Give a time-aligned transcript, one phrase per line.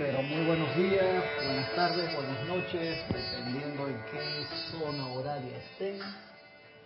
[0.00, 5.98] pero muy buenos días, buenas tardes, buenas noches, dependiendo en qué zona horaria estén.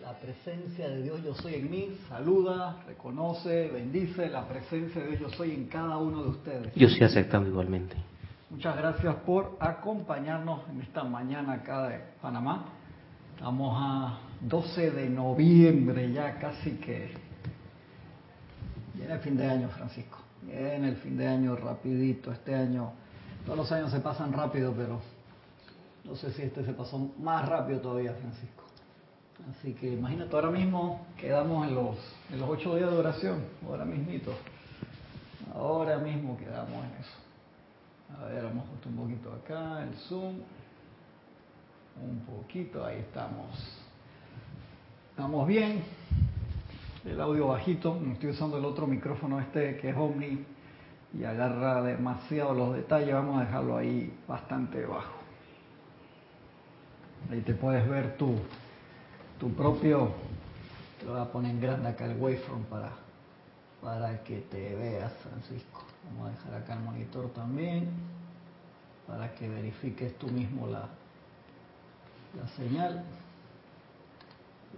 [0.03, 5.21] La presencia de Dios yo soy en mí, saluda, reconoce, bendice la presencia de Dios
[5.21, 6.75] yo soy en cada uno de ustedes.
[6.75, 7.95] Yo sí aceptando igualmente.
[8.51, 12.65] Muchas gracias por acompañarnos en esta mañana acá de Panamá.
[13.37, 17.13] Estamos a 12 de noviembre, ya casi que
[18.93, 20.19] viene el fin de año, Francisco.
[20.43, 22.33] Viene el fin de año rapidito.
[22.33, 23.04] Este año,
[23.45, 25.01] todos los años se pasan rápido, pero
[26.05, 28.65] no sé si este se pasó más rápido todavía, Francisco.
[29.51, 31.97] Así que imagínate, ahora mismo quedamos en los,
[32.31, 34.33] en los ocho días de oración, ahora mismito.
[35.55, 38.21] Ahora mismo quedamos en eso.
[38.21, 40.37] A ver, vamos justo un poquito acá, el zoom.
[42.03, 43.47] Un poquito, ahí estamos.
[45.11, 45.83] Estamos bien.
[47.05, 48.01] El audio bajito.
[48.13, 50.45] Estoy usando el otro micrófono este que es Omni
[51.19, 53.15] y agarra demasiado los detalles.
[53.15, 55.15] Vamos a dejarlo ahí bastante bajo.
[57.31, 58.37] Ahí te puedes ver tu,
[59.39, 60.11] tu propio.
[60.99, 62.91] Te lo voy a poner en grande acá el waveform para,
[63.81, 65.85] para que te veas, Francisco.
[66.05, 67.89] Vamos a dejar acá el monitor también
[69.07, 70.89] para que verifiques tú mismo la,
[72.39, 73.05] la señal.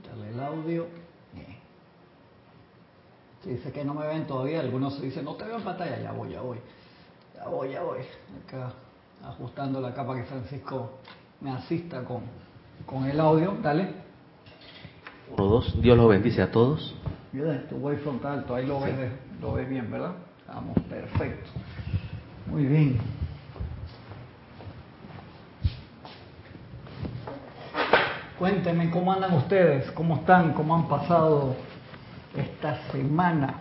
[0.04, 0.86] Dale el audio.
[3.46, 6.32] Dice que no me ven todavía, algunos dicen, no te veo en pantalla, ya voy,
[6.32, 6.58] ya voy.
[7.36, 8.00] Ya voy, ya voy.
[8.44, 8.72] Acá
[9.24, 10.98] ajustando la capa que Francisco
[11.40, 12.22] me asista con,
[12.84, 13.56] con el audio.
[13.62, 13.88] Dale.
[15.30, 15.80] Uno, dos.
[15.80, 16.94] Dios los bendice a todos.
[17.32, 20.12] Mira, tu está alto, ahí lo ves, lo ves bien, ¿verdad?
[20.40, 21.50] Estamos perfecto.
[22.46, 22.98] Muy bien.
[28.38, 31.56] Cuéntenme cómo andan ustedes, cómo están, cómo han pasado
[32.36, 33.60] esta semana.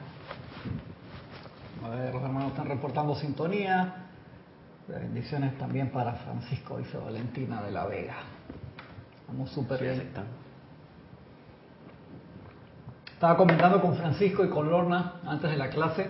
[1.84, 4.06] A ver, los hermanos están reportando sintonía.
[4.88, 8.17] Bendiciones también para Francisco, dice Valentina de la Vega.
[9.28, 10.12] Vamos súper bien.
[13.14, 16.10] Estaba comentando con Francisco y con Lorna antes de la clase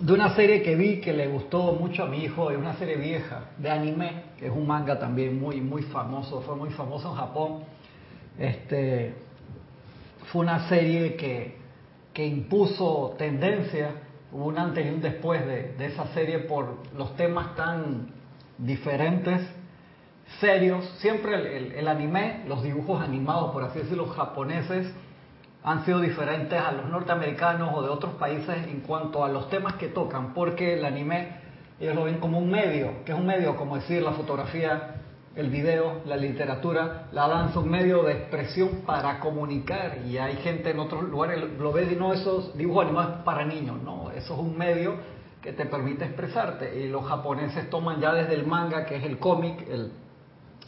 [0.00, 2.96] de una serie que vi que le gustó mucho a mi hijo, es una serie
[2.96, 7.14] vieja de anime, que es un manga también muy muy famoso, fue muy famoso en
[7.16, 7.62] Japón.
[8.38, 9.25] Este
[10.36, 11.56] fue una serie que,
[12.12, 17.16] que impuso tendencia, hubo un antes y un después de, de esa serie por los
[17.16, 18.08] temas tan
[18.58, 19.40] diferentes,
[20.38, 20.84] serios.
[20.98, 24.92] Siempre el, el, el anime, los dibujos animados, por así decirlo, japoneses,
[25.64, 29.76] han sido diferentes a los norteamericanos o de otros países en cuanto a los temas
[29.76, 31.28] que tocan, porque el anime
[31.80, 34.96] ellos lo ven como un medio, que es un medio como decir la fotografía,
[35.36, 39.98] el video, la literatura, la danza, un medio de expresión para comunicar.
[40.06, 43.80] Y hay gente en otros lugares lo ve y no esos dibujos animados para niños,
[43.82, 44.94] no, eso es un medio
[45.42, 46.80] que te permite expresarte.
[46.80, 49.66] Y los japoneses toman ya desde el manga, que es el cómic,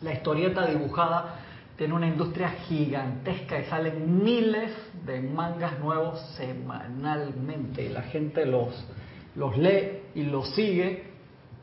[0.03, 1.41] la historieta dibujada,
[1.79, 4.73] tiene una industria gigantesca y salen miles
[5.07, 7.87] de mangas nuevos semanalmente.
[7.87, 11.08] Y la gente los lee y los sigue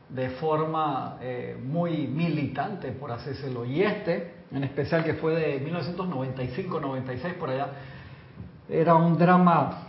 [0.08, 3.64] de forma eh, muy militante, por decirlo.
[3.64, 7.68] Y este, en especial que fue de 1995-96 por allá,
[8.68, 9.88] era un drama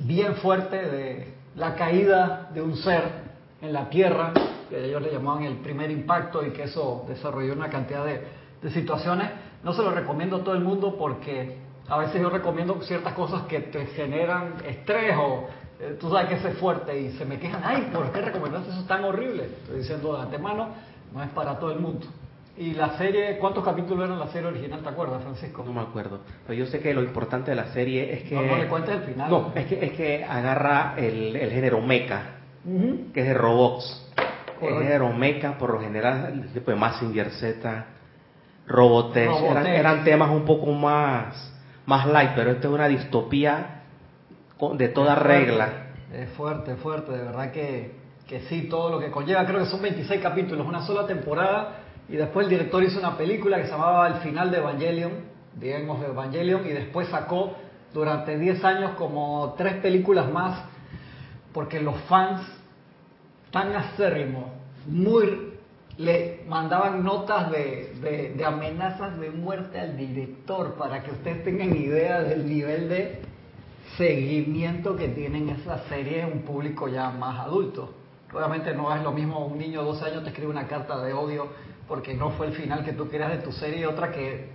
[0.00, 3.26] bien fuerte de la caída de un ser
[3.62, 4.32] en la Tierra,
[4.68, 8.70] que ellos le llamaban el primer impacto y que eso desarrolló una cantidad de de
[8.70, 9.30] situaciones.
[9.62, 13.42] No se lo recomiendo a todo el mundo porque a veces yo recomiendo ciertas cosas
[13.42, 15.46] que te generan estrés o
[16.00, 18.84] tú sabes que ese es fuerte y se me quejan, ay, ¿por qué recomendaste eso
[18.84, 19.44] tan horrible?
[19.62, 20.68] Estoy diciendo de antemano,
[21.12, 22.06] no es para todo el mundo.
[22.58, 24.80] Y la serie, ¿cuántos capítulos eran la serie original?
[24.80, 25.62] ¿Te acuerdas, Francisco?
[25.62, 26.20] No me acuerdo.
[26.46, 28.34] Pero yo sé que lo importante de la serie es que...
[28.34, 29.30] No, no le cuentes el final.
[29.30, 32.22] No, es que, es que agarra el, el género mecha,
[32.64, 33.12] uh -huh.
[33.12, 34.10] que es de robots.
[34.58, 34.80] Correcto.
[34.80, 37.86] El género mecha, por lo general, tipo de Massinger Z,
[38.66, 39.30] Robotech.
[39.50, 41.52] Eran, eran, temas un poco más,
[41.84, 43.75] más light, pero esto es una distopía
[44.74, 45.68] de toda es regla.
[46.12, 47.92] Es fuerte, fuerte, de verdad que,
[48.26, 51.78] que sí, todo lo que conlleva, creo que son 26 capítulos, una sola temporada,
[52.08, 55.12] y después el director hizo una película que se llamaba El final de Evangelion,
[55.54, 57.56] digamos de Evangelion, y después sacó
[57.92, 60.64] durante 10 años como tres películas más,
[61.52, 62.42] porque los fans
[63.50, 64.44] tan acérrimos,
[64.86, 65.54] muy
[65.98, 71.74] le mandaban notas de, de, de, amenazas de muerte al director para que ustedes tengan
[71.74, 73.22] idea del nivel de
[73.96, 77.94] seguimiento que tienen esa serie un público ya más adulto.
[78.32, 81.12] Obviamente no es lo mismo un niño de 12 años te escribe una carta de
[81.12, 81.48] odio
[81.88, 84.50] porque no fue el final que tú querías de tu serie y otra que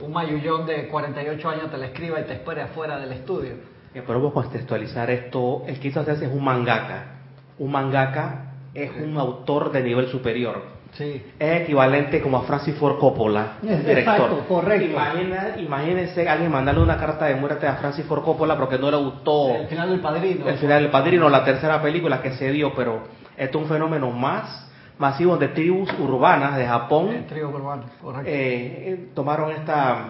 [0.00, 3.54] un mayullón de 48 años te la escriba y te espere afuera del estudio.
[3.92, 5.64] Pero contextualizar esto.
[5.66, 7.18] El que hizo hace es un mangaka.
[7.58, 10.62] Un mangaka es un autor de nivel superior.
[10.92, 11.22] Sí.
[11.38, 13.98] Es equivalente como a Francis Ford Coppola, director.
[13.98, 14.90] exacto, correcto.
[14.90, 18.98] Imagina- imagínense alguien mandarle una carta de muerte a Francis Ford Coppola porque no le
[18.98, 20.48] gustó El final del padrino.
[20.48, 23.04] el final del Padrino, la tercera película que se dio, pero
[23.38, 24.68] esto es un fenómeno más
[24.98, 27.24] masivo de tribus urbanas de Japón
[27.54, 28.28] urbano, correcto.
[28.30, 30.08] eh, eh, tomaron esta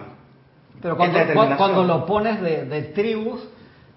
[0.81, 1.17] Pero cuando,
[1.57, 3.39] cuando lo pones de, de tribus,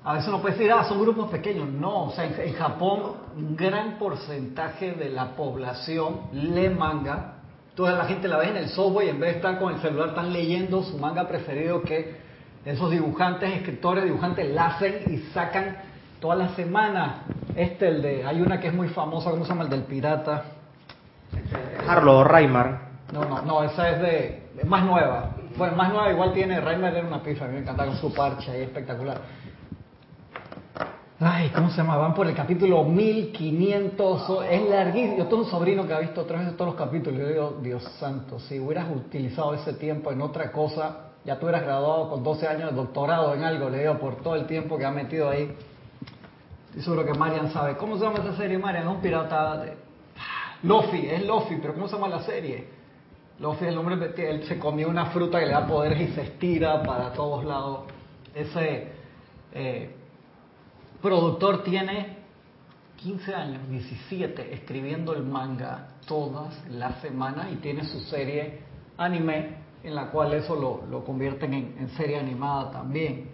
[0.06, 1.68] a veces uno puede decir, ah, son grupos pequeños.
[1.68, 7.38] No, o sea, en, en Japón, un gran porcentaje de la población lee manga.
[7.74, 9.80] Toda la gente la ve en el software y en vez de estar con el
[9.80, 12.18] celular, están leyendo su manga preferido que
[12.64, 15.76] esos dibujantes, escritores, dibujantes, la hacen y sacan
[16.20, 17.24] toda la semana.
[17.56, 19.64] Este, el de, hay una que es muy famosa, ¿cómo se llama?
[19.64, 20.44] El del pirata.
[21.88, 22.80] Harlow Raimar.
[23.12, 25.30] No, no, no, esa es de es más nueva.
[25.56, 28.12] Bueno, más nueva igual tiene Reimer era una pizza, a mí me encanta con su
[28.14, 29.20] parche ahí espectacular.
[31.18, 31.96] Ay, ¿cómo se llama?
[31.96, 35.16] Van por el capítulo 1500, o- es larguísimo.
[35.18, 37.18] Yo tengo un sobrino que ha visto tres veces todos los capítulos.
[37.18, 41.62] Yo digo, Dios santo, si hubieras utilizado ese tiempo en otra cosa, ya tú hubieras
[41.62, 44.84] graduado con 12 años de doctorado en algo, le digo, por todo el tiempo que
[44.84, 45.54] ha metido ahí.
[46.68, 47.76] Estoy seguro que Marian sabe.
[47.78, 48.84] ¿Cómo se llama esa serie, Marian?
[48.86, 49.72] Es un pirata de...
[50.64, 52.68] Luffy, es Luffy, pero ¿cómo se llama la serie?
[53.40, 56.82] Luffy, el hombre, él se comió una fruta que le da poderes y se estira
[56.82, 57.80] para todos lados.
[58.34, 58.88] Ese
[59.52, 59.95] eh,
[61.06, 62.16] productor tiene
[62.96, 68.58] 15 años, 17, escribiendo el manga todas las semanas y tiene su serie
[68.98, 73.28] anime en la cual eso lo, lo convierten en, serie animada también.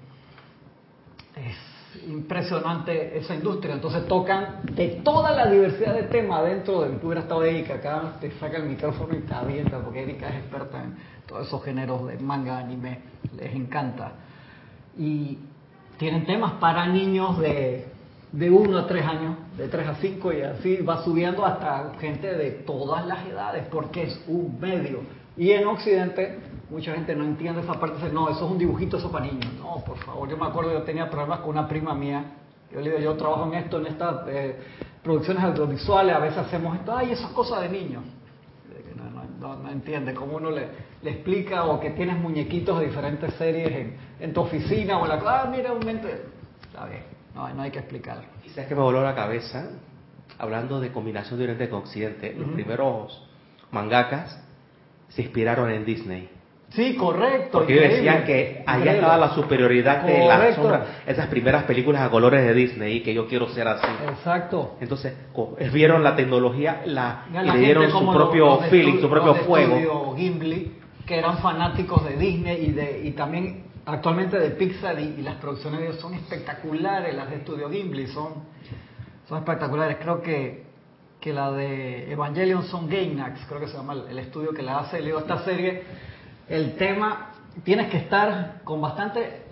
[1.35, 3.77] Es impresionante esa industria.
[3.77, 6.91] Entonces tocan de toda la diversidad de temas dentro de...
[6.97, 10.41] Tú hubieras estado Erika acá, te saca el micrófono y te avienta, porque Erika es
[10.41, 10.95] experta en
[11.27, 12.99] todos esos géneros de manga, anime,
[13.35, 14.13] les encanta.
[14.99, 15.39] Y
[15.99, 17.87] tienen temas para niños de,
[18.33, 22.35] de 1 a 3 años, de 3 a 5 y así va subiendo hasta gente
[22.35, 25.01] de todas las edades, porque es un medio.
[25.37, 26.39] Y en Occidente
[26.71, 29.53] mucha gente no entiende esa parte, dice, no, eso es un dibujito, eso para niños.
[29.59, 32.25] No, por favor, yo me acuerdo, yo tenía problemas con una prima mía,
[32.73, 34.59] yo le digo, yo trabajo en esto, en estas eh,
[35.03, 38.03] producciones audiovisuales, a veces hacemos esto, ay, eso es cosa de niños.
[38.97, 39.25] No, no,
[39.57, 40.69] no, no entiende cómo uno le,
[41.03, 45.09] le explica o que tienes muñequitos de diferentes series en, en tu oficina o en
[45.11, 46.23] la ah mira un mente
[46.65, 47.03] está bien
[47.35, 49.71] no, no hay que explicarlo Y sabes que me voló la cabeza,
[50.39, 53.27] hablando de combinación de Oriente con Occidente, los primeros
[53.71, 54.39] mangakas
[55.09, 56.29] se inspiraron en Disney.
[56.71, 58.93] sí correcto Porque ellos decían que allá increíble.
[58.99, 63.13] estaba la superioridad de la sombra, esas primeras películas a colores de Disney, y que
[63.15, 63.89] yo quiero ser así.
[64.09, 69.01] exacto Entonces, co- vieron la tecnología la, Ya y la le dieron su propio feeling,
[69.01, 70.15] su propio fuego.
[70.17, 75.37] Gimli que eran fanáticos de Disney y de y también actualmente de Pixar y, las
[75.37, 78.45] producciones de ellos son espectaculares las de estudio Gimli son
[79.29, 79.99] son espectaculares.
[80.01, 80.65] Creo que
[81.21, 84.81] que la de Evangelion son Gainax creo que se llama el, el estudio que la
[84.81, 85.83] hace le digo esta serie.
[86.49, 87.31] El tema
[87.65, 89.43] tienes que estar con bastante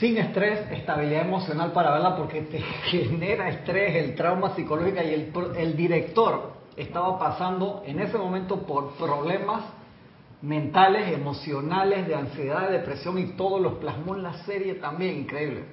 [0.00, 2.58] sin estrés, estabilidad emocional para verla porque te
[2.90, 8.94] genera estrés, el trauma psicológico y el, el director estaba pasando en ese momento por
[8.96, 9.62] problemas
[10.44, 15.64] mentales, emocionales, de ansiedad, de depresión y todo los plasmó en la serie también, increíble.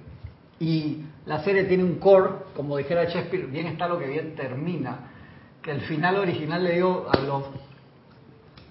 [0.59, 5.11] Y la serie tiene un core, como dijera Shakespeare, bien está lo que bien termina,
[5.61, 7.43] que el final original le dio a los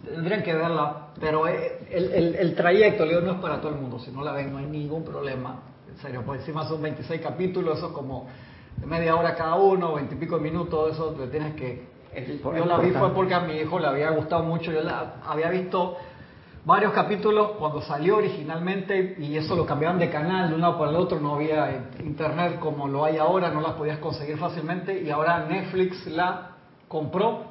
[0.04, 3.98] Tendrían que verla, pero eh, el, trayecto, le digo, no es para todo el mundo.
[3.98, 5.60] Si no la ven, no hay ningún problema.
[5.90, 8.26] En serio, por encima son 26 capítulos, eso es como
[8.86, 11.89] media hora cada uno, 20 y pico minutos, eso te tienes que...
[12.14, 15.48] Yo la vi fue porque a mi hijo le había gustado mucho, yo la había
[15.48, 15.96] visto
[16.64, 20.90] varios capítulos cuando salió originalmente y eso lo cambiaban de canal de un lado para
[20.90, 25.00] el otro, no había internet como lo hay ahora, no las podías conseguir fácilmente.
[25.00, 26.56] Y ahora Netflix la
[26.88, 27.44] compró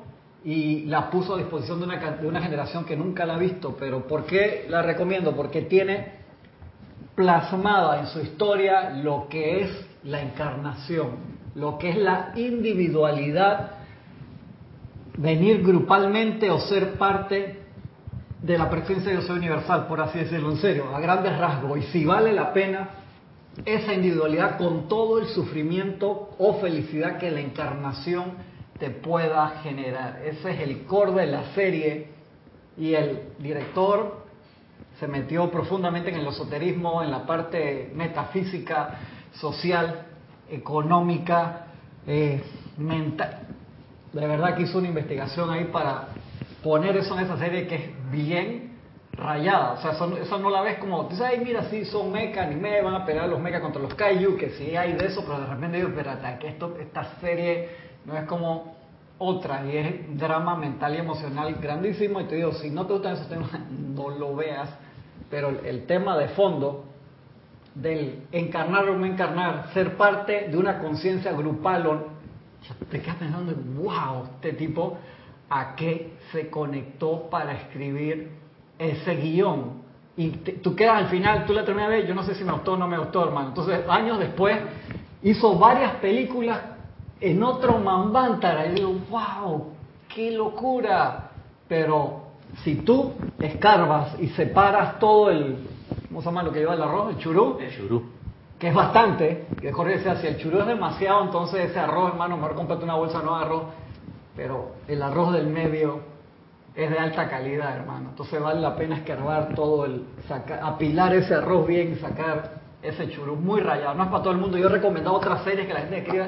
[0.44, 3.76] y la puso a disposición de una, de una generación que nunca la ha visto,
[3.78, 5.36] pero ¿por qué la recomiendo?
[5.36, 6.20] Porque tiene
[7.16, 13.79] plasmada en su historia lo que es la encarnación, lo que es la individualidad,
[15.20, 17.60] venir grupalmente o ser parte
[18.42, 21.78] de la presencia de Dios universal, por así decirlo, en serio, a grandes rasgos.
[21.78, 22.90] Y si vale la pena
[23.66, 28.34] esa individualidad con todo el sufrimiento o felicidad que la encarnación
[28.80, 30.22] te pueda generar.
[30.24, 32.08] Ese es el core de la serie
[32.78, 34.26] y el director
[35.02, 39.00] se metió profundamente en el esoterismo, en la parte metafísica,
[39.34, 40.06] social,
[40.50, 41.68] económica,
[42.08, 42.42] eh,
[42.78, 43.59] mental.
[44.14, 46.10] De verdad que hizo una investigación ahí para
[46.64, 48.78] poner eso en esa serie que es bien
[49.14, 49.74] rayada.
[49.74, 52.82] O sea, eso, eso no la ves como, dices, ay, mira, sí, son mecha, anime,
[52.82, 55.48] van a pelear los mechas contra los kaiju, que sí hay de eso, pero de
[55.48, 57.70] repente digo, espérate, que esto, esta serie
[58.06, 58.80] no es como
[59.20, 63.14] otra y es drama mental y emocional grandísimo y te digo, si no te gustan
[63.14, 63.52] esos temas,
[63.96, 64.70] no lo veas,
[65.30, 66.86] pero el, tema de fondo
[67.76, 72.19] del encarnar o no encarnar, ser parte de una conciencia grupal, o,
[72.90, 74.98] te quedas pensando, wow, este tipo
[75.50, 78.32] a qué se conectó para escribir
[78.78, 79.80] ese guion.
[80.16, 82.52] Y tú quedas al final, tú la terminas de ver, yo no sé si me
[82.52, 83.50] gustó o no me gustó, hermano.
[83.50, 84.58] Entonces, años después,
[85.24, 86.60] hizo varias películas
[87.22, 88.68] en otro Mambantara.
[88.68, 89.74] Y digo, wow,
[90.14, 91.32] qué locura.
[91.68, 92.24] Pero
[92.64, 95.58] si tú escarbas y separas todo el,
[96.08, 97.12] ¿cómo se llama lo que lleva el arroz?
[97.12, 97.58] El churú.
[97.60, 98.19] El churú.
[98.60, 102.36] Que es bastante, que Jorge decía, si el churú es demasiado, entonces ese arroz, hermano,
[102.36, 103.64] mejor comprate una bolsa no de arroz.
[104.36, 106.02] Pero el arroz del medio
[106.76, 108.10] es de alta calidad, hermano.
[108.10, 113.10] Entonces vale la pena escarbar todo el, sacar, apilar ese arroz bien y sacar ese
[113.10, 113.96] churú muy rayado.
[113.96, 114.58] No es para todo el mundo.
[114.58, 116.28] Yo he recomendado otras series que la gente escriba.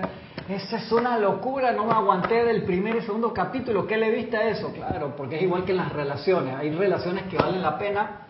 [0.49, 3.87] Esa es una locura, no me aguanté del primer y segundo capítulo.
[3.87, 4.71] ¿Qué le viste a eso?
[4.73, 6.55] Claro, porque es igual que en las relaciones.
[6.55, 8.21] Hay relaciones que valen la pena.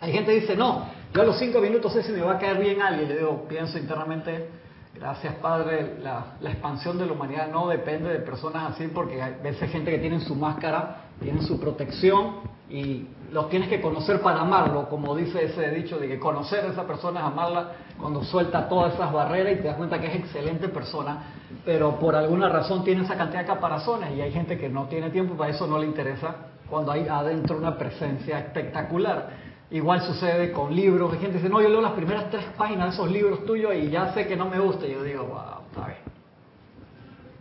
[0.00, 2.38] Hay gente que dice, no, yo a los cinco minutos sé si me va a
[2.38, 3.08] caer bien alguien.
[3.08, 4.48] Le digo, pienso internamente,
[4.94, 9.70] gracias Padre, la, expansión de la humanidad no depende de personas así, porque hay veces
[9.70, 14.88] gente que tiene su máscara, tienen su protección y los tienes que conocer para amarlo,
[14.90, 18.94] como dice ese dicho de que conocer a esa persona es amarla cuando suelta todas
[18.94, 21.32] esas barreras y te das cuenta que es excelente persona,
[21.64, 25.08] pero por alguna razón tiene esa cantidad de caparazones y hay gente que no tiene
[25.08, 26.36] tiempo, para eso no le interesa
[26.68, 29.47] cuando hay adentro una presencia espectacular.
[29.70, 32.88] Igual sucede con libros, hay gente que dice, no, yo leo las primeras tres páginas
[32.88, 35.66] de esos libros tuyos y ya sé que no me gusta, y yo digo, wow,
[35.68, 35.98] está bien.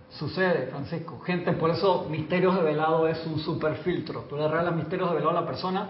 [0.10, 1.20] Sucede, Francisco.
[1.20, 4.22] Gente, por eso Misterios de Velado es un super filtro.
[4.22, 5.90] Tú le regalas Misterios de Velado a la persona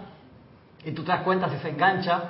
[0.84, 2.22] y tú te das cuenta si se engancha,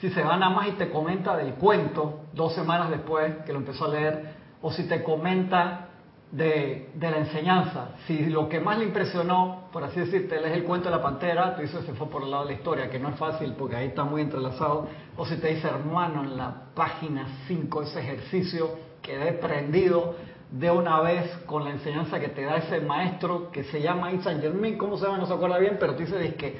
[0.00, 3.58] si se va nada más y te comenta del cuento dos semanas después que lo
[3.58, 5.88] empezó a leer, o si te comenta
[6.32, 7.96] de, la enseñanza.
[8.06, 11.54] Si lo que más le impresionó, por así decirte, lees el cuento de la pantera,
[11.54, 13.76] tú dices se fue por el lado de la historia, que no es fácil porque
[13.76, 14.88] ahí está muy entrelazado.
[15.16, 18.70] O si te dice, hermano, en la página 5 ese ejercicio
[19.02, 20.14] quedé prendido
[20.50, 24.40] de una vez con la enseñanza que te da ese maestro que se llama Saint
[24.40, 25.18] Germain, ¿cómo se llama?
[25.18, 26.58] No se acuerda bien, pero te dice que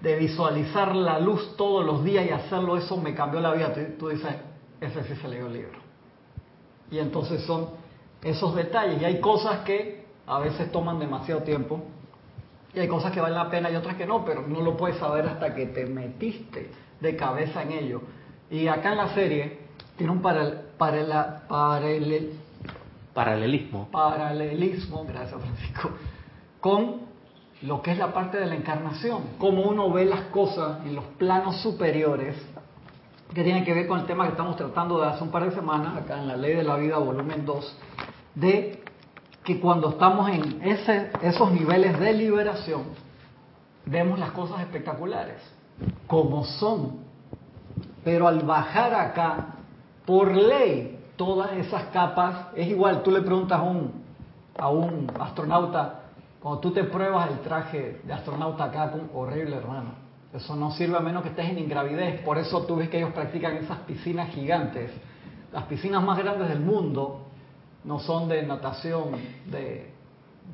[0.00, 3.72] de visualizar la luz todos los días y hacerlo, eso me cambió la vida.
[3.98, 4.34] Tú, dices,
[4.80, 5.78] ese sí se leyó el libro.
[6.90, 7.81] Y entonces son
[8.22, 9.00] esos detalles.
[9.00, 11.82] Y hay cosas que a veces toman demasiado tiempo.
[12.74, 14.96] Y hay cosas que valen la pena y otras que no, pero no lo puedes
[14.96, 18.00] saber hasta que te metiste de cabeza en ello.
[18.50, 19.58] Y acá en la serie
[19.96, 22.32] tiene un paralel, paralel,
[23.14, 23.88] Paralelismo.
[23.90, 25.90] Paralelismo, gracias Francisco,
[26.60, 27.02] con
[27.62, 31.04] lo que es la parte de la encarnación, cómo uno ve las cosas en los
[31.18, 32.36] planos superiores,
[33.34, 35.54] que tiene que ver con el tema que estamos tratando de hace un par de
[35.54, 37.78] semanas, acá en la Ley de la Vida, volumen 2,
[38.34, 38.82] de
[39.44, 42.84] que cuando estamos en ese, esos niveles de liberación,
[43.86, 45.42] vemos las cosas espectaculares,
[46.06, 47.00] como son.
[48.04, 49.54] Pero al bajar acá,
[50.06, 53.92] por ley, todas esas capas, es igual, tú le preguntas a un,
[54.58, 56.00] a un astronauta,
[56.40, 59.90] cuando tú te pruebas el traje de astronauta acá, con horrible hermano,
[60.32, 63.12] eso no sirve a menos que estés en ingravidez, por eso tú ves que ellos
[63.12, 64.90] practican esas piscinas gigantes.
[65.52, 67.26] Las piscinas más grandes del mundo
[67.84, 69.12] no son de natación,
[69.46, 69.90] de,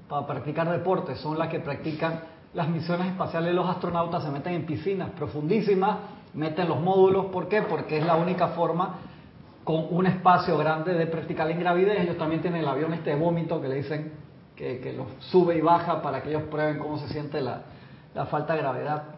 [0.08, 2.20] para practicar deportes, son las que practican
[2.54, 3.54] las misiones espaciales.
[3.54, 5.98] Los astronautas se meten en piscinas profundísimas,
[6.34, 7.62] meten los módulos, ¿por qué?
[7.62, 8.96] Porque es la única forma
[9.64, 12.00] con un espacio grande de practicar la ingravidez.
[12.00, 14.12] Ellos también tienen el avión este vómito que le dicen
[14.56, 17.62] que, que los sube y baja para que ellos prueben cómo se siente la,
[18.14, 19.17] la falta de gravedad.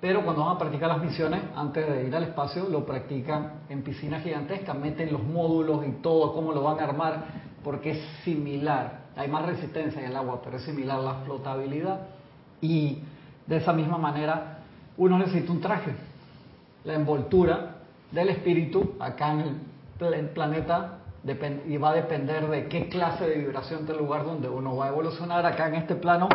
[0.00, 3.82] Pero cuando van a practicar las misiones, antes de ir al espacio, lo practican en
[3.82, 7.24] piscinas gigantescas, meten los módulos y todo, cómo lo van a armar,
[7.64, 9.08] porque es similar.
[9.16, 12.00] Hay más resistencia en el agua, pero es similar la flotabilidad.
[12.60, 12.98] Y
[13.46, 14.58] de esa misma manera,
[14.96, 15.92] uno necesita un traje.
[16.84, 17.78] La envoltura
[18.12, 20.98] del espíritu acá en el planeta
[21.66, 24.88] y va a depender de qué clase de vibración del lugar donde uno va a
[24.88, 25.44] evolucionar.
[25.44, 26.28] Acá en este plano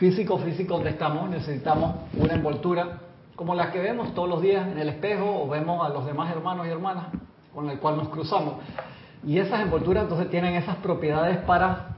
[0.00, 3.00] físico, físico donde estamos, necesitamos una envoltura
[3.36, 6.34] como la que vemos todos los días en el espejo o vemos a los demás
[6.34, 7.08] hermanos y hermanas
[7.54, 8.54] con el cual nos cruzamos.
[9.26, 11.96] Y esas envolturas entonces tienen esas propiedades para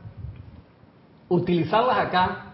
[1.28, 2.46] utilizarlas acá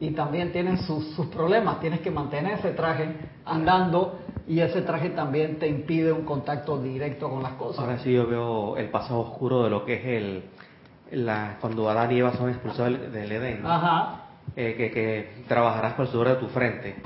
[0.00, 1.78] y también tienen sus, sus problemas.
[1.80, 4.18] Tienes que mantener ese traje andando
[4.48, 7.84] y ese traje también te impide un contacto directo con las cosas.
[7.84, 12.10] Ahora sí yo veo el pasado oscuro de lo que es el, la, cuando Adán
[12.10, 13.64] y Eva son expulsados del, Edén.
[13.64, 14.25] Ajá.
[14.56, 16.96] Eh, que, que, trabajarás por el sudor de tu frente.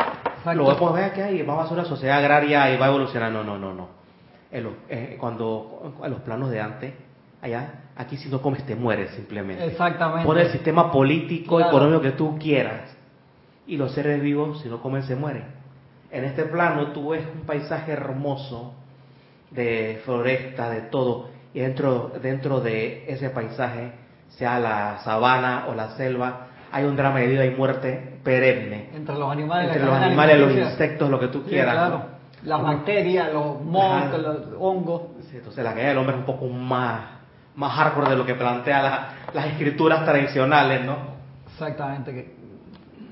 [0.54, 3.32] Luego pues ver que hay, vamos a ser una sociedad agraria y va a evolucionar.
[3.32, 3.88] No, no, no, no.
[4.52, 6.94] En los, eh, cuando en los planos de antes,
[7.42, 9.64] Allá, aquí si no comes te mueres simplemente.
[9.64, 10.26] Exactamente.
[10.26, 12.94] Pon el sistema político, económico que tú quieras.
[13.66, 15.44] Y los seres vivos, si no comen, se mueren.
[16.10, 18.74] En este plano tú ves un paisaje hermoso
[19.50, 21.30] de floresta, de todo.
[21.54, 23.92] Y dentro, dentro de ese paisaje,
[24.28, 28.90] sea la sabana o la selva, hay un drama de vida y muerte perenne.
[28.94, 31.74] Entre los animales, Entre los animales, los insectos, lo que tú quieras.
[31.74, 32.20] claro.
[32.44, 35.02] Las bacterias, los monstruos, los hongos.
[35.32, 37.00] entonces la caída del hombre es un poco más,
[37.54, 40.96] más hardcore de lo que plantea las escrituras tradicionales, ¿no?
[41.52, 42.34] Exactamente, que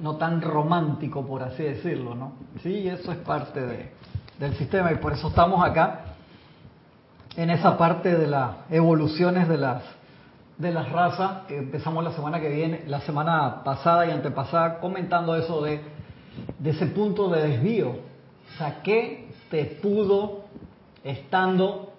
[0.01, 2.33] no tan romántico, por así decirlo, ¿no?
[2.63, 3.93] Sí, eso es parte de,
[4.39, 6.01] del sistema y por eso estamos acá
[7.37, 9.83] en esa parte de las evoluciones de las
[10.59, 15.37] de las razas que empezamos la semana que viene, la semana pasada y antepasada comentando
[15.37, 15.81] eso de,
[16.65, 17.91] ese punto de desvío.
[17.91, 20.47] O sea, ¿qué te pudo
[21.05, 21.93] estando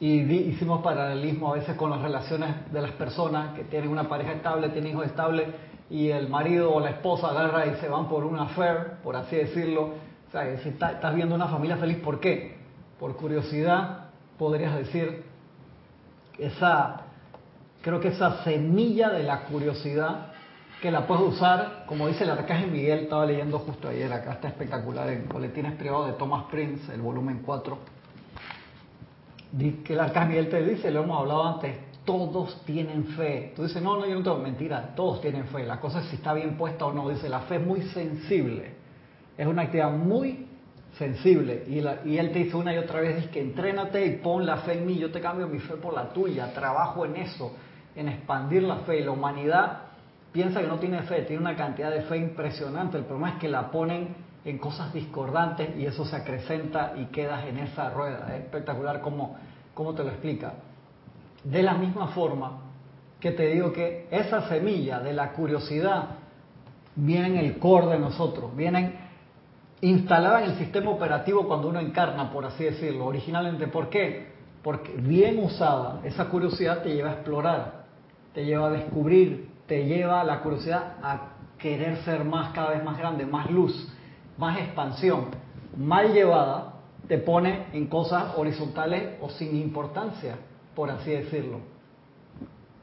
[0.00, 4.32] y hicimos paralelismo a veces con las relaciones de las personas que tienen una pareja
[4.32, 5.46] estable, tienen hijos estables
[5.88, 9.36] y el marido o la esposa agarra y se van por un affair, por así
[9.36, 9.90] decirlo.
[10.28, 12.56] O sea, si estás viendo una familia feliz, ¿por qué?
[12.98, 15.22] Por curiosidad, podrías decir,
[16.38, 17.03] esa
[17.84, 20.28] creo que esa semilla de la curiosidad
[20.80, 24.48] que la puedes usar, como dice el arcángel Miguel, estaba leyendo justo ayer, acá está
[24.48, 27.78] espectacular, en Boletines Privados de Thomas Prince, el volumen 4,
[29.84, 31.76] que el arcángel Miguel te dice, lo hemos hablado antes,
[32.06, 33.52] todos tienen fe.
[33.54, 35.64] Tú dices, no, no, yo no tengo mentira, todos tienen fe.
[35.64, 37.08] La cosa es si está bien puesta o no.
[37.08, 38.74] Dice, la fe es muy sensible.
[39.38, 40.46] Es una actividad muy
[40.98, 41.64] sensible.
[41.66, 41.78] Y,
[42.10, 44.74] y él te dice una y otra vez, dice que entrénate y pon la fe
[44.74, 47.52] en mí, yo te cambio mi fe por la tuya, trabajo en eso
[47.96, 49.00] en expandir la fe.
[49.00, 49.78] Y la humanidad
[50.32, 52.98] piensa que no tiene fe, tiene una cantidad de fe impresionante.
[52.98, 57.46] El problema es que la ponen en cosas discordantes y eso se acrecenta y quedas
[57.46, 58.34] en esa rueda.
[58.34, 59.36] Es espectacular cómo,
[59.72, 60.54] cómo te lo explica.
[61.42, 62.60] De la misma forma
[63.20, 66.08] que te digo que esa semilla de la curiosidad
[66.96, 68.96] viene en el core de nosotros, vienen
[69.80, 73.66] instalada en el sistema operativo cuando uno encarna, por así decirlo, originalmente.
[73.68, 74.32] ¿Por qué?
[74.62, 77.83] Porque bien usada, esa curiosidad te lleva a explorar,
[78.34, 82.98] te lleva a descubrir, te lleva la curiosidad a querer ser más, cada vez más
[82.98, 83.88] grande, más luz,
[84.36, 85.26] más expansión.
[85.76, 86.74] Mal llevada,
[87.08, 90.36] te pone en cosas horizontales o sin importancia,
[90.74, 91.60] por así decirlo.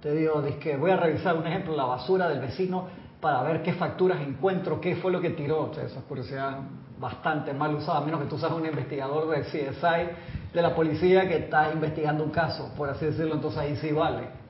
[0.02, 2.88] Te digo, que voy a revisar un ejemplo, la basura del vecino,
[3.20, 5.70] para ver qué facturas encuentro, qué fue lo que tiró.
[5.70, 6.60] O sea, esa curiosidad
[6.98, 11.28] bastante mal usada, a menos que tú seas un investigador de CSI, de la policía
[11.28, 14.41] que está investigando un caso, por así decirlo, entonces ahí sí vale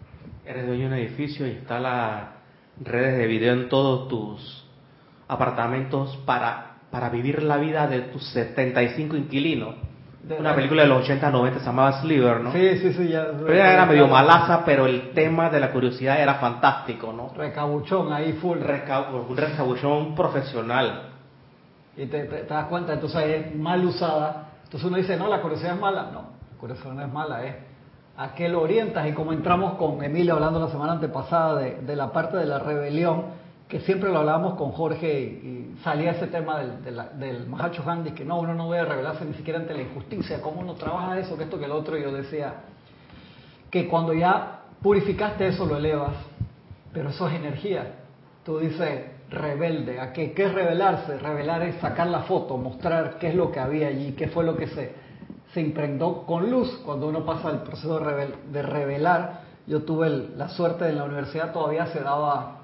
[0.52, 2.34] eres dueño de un edificio y instala
[2.80, 4.66] redes de video en todos tus
[5.28, 9.76] apartamentos para, para vivir la vida de tus 75 inquilinos.
[10.38, 12.52] Una película de los 80, 90 se llamaba Sliver, ¿no?
[12.52, 13.08] Sí, sí, sí.
[13.08, 17.32] Ya, era medio malaza, pero el tema de la curiosidad era fantástico, ¿no?
[17.36, 18.60] Recabuchón ahí, full.
[18.60, 21.10] un recabuchón profesional.
[21.98, 24.50] Y te, te, das cuenta, entonces es mal usada.
[24.66, 26.12] Entonces uno dice, no, la curiosidad es mala.
[26.14, 27.56] No, la curiosidad no es mala, es
[28.22, 32.12] a qué lo orientas y como entramos con Emilio hablando la semana antepasada de, la
[32.12, 33.24] parte de la rebelión,
[33.68, 36.84] que siempre lo hablábamos con Jorge y, salía ese tema del,
[37.18, 40.62] del, Mahacho Gandhi, que no, uno no debe rebelarse ni siquiera ante la injusticia, cómo
[40.62, 42.54] uno trabaja eso, que esto, que el otro, y yo decía
[43.72, 46.14] que cuando ya purificaste eso lo elevas,
[46.94, 47.96] pero eso es energía.
[48.46, 50.34] Tú dices, rebelde, ¿a qué?
[50.34, 51.18] ¿Qué es revelarse?
[51.18, 54.56] Revelar es sacar la foto, mostrar qué es lo que había allí, qué fue lo
[54.56, 55.01] que se
[55.54, 59.42] se impregnó con luz cuando uno pasa el proceso de, revelar.
[59.68, 62.60] Yo tuve la suerte de en la universidad todavía se daba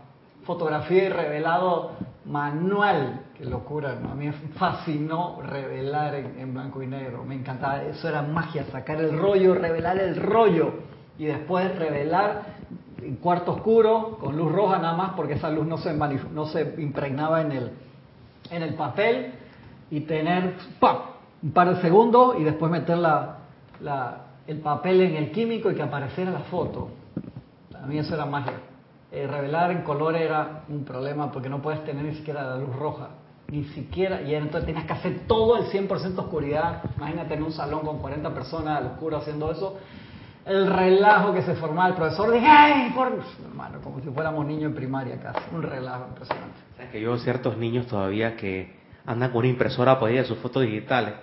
[0.46, 1.92] fotografía y revelado
[2.26, 3.22] manual.
[3.38, 3.92] Qué locura.
[3.92, 7.24] A mí me fascinó revelar en, blanco y negro.
[7.24, 10.74] Me encantaba, eso era magia, sacar el rollo, revelar el rollo
[11.18, 12.58] y después revelar
[13.02, 16.76] en cuarto oscuro con luz roja nada más porque esa luz no se, no se
[16.78, 17.72] impregnaba en el,
[18.50, 19.34] en el papel
[19.92, 21.17] y tener ¡pam!
[21.44, 23.38] Un par de segundos y después meter la,
[24.48, 26.90] el papel en el químico y que apareciera la foto.
[27.82, 28.54] A mí eso era magia.
[29.12, 32.76] Eh, revelar en color era un problema porque no puedes tener ni siquiera la luz
[32.76, 33.10] roja.
[33.50, 36.82] Ni siquiera, y entonces tenías que hacer todo el 100% oscuridad.
[36.98, 39.78] Imagínate en un salón con 40 personas al oscuro haciendo eso.
[40.46, 42.92] El relajo que se formaba el profesor, dije, ¡ay!
[42.92, 43.22] Por...
[43.46, 45.40] Hermano, como si fuéramos niños en primaria casi.
[45.54, 46.60] Un relajo impresionante.
[46.88, 48.76] O que yo ciertos niños todavía que
[49.08, 51.14] andan con una impresora para ir sus fotos digitales.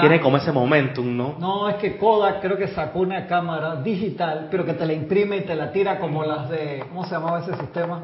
[0.00, 1.36] Tiene como ese momentum, ¿no?
[1.38, 5.36] No, es que Kodak creo que sacó una cámara digital, pero que te la imprime
[5.36, 8.00] y te la tira como las de, ¿cómo se llamaba ese sistema?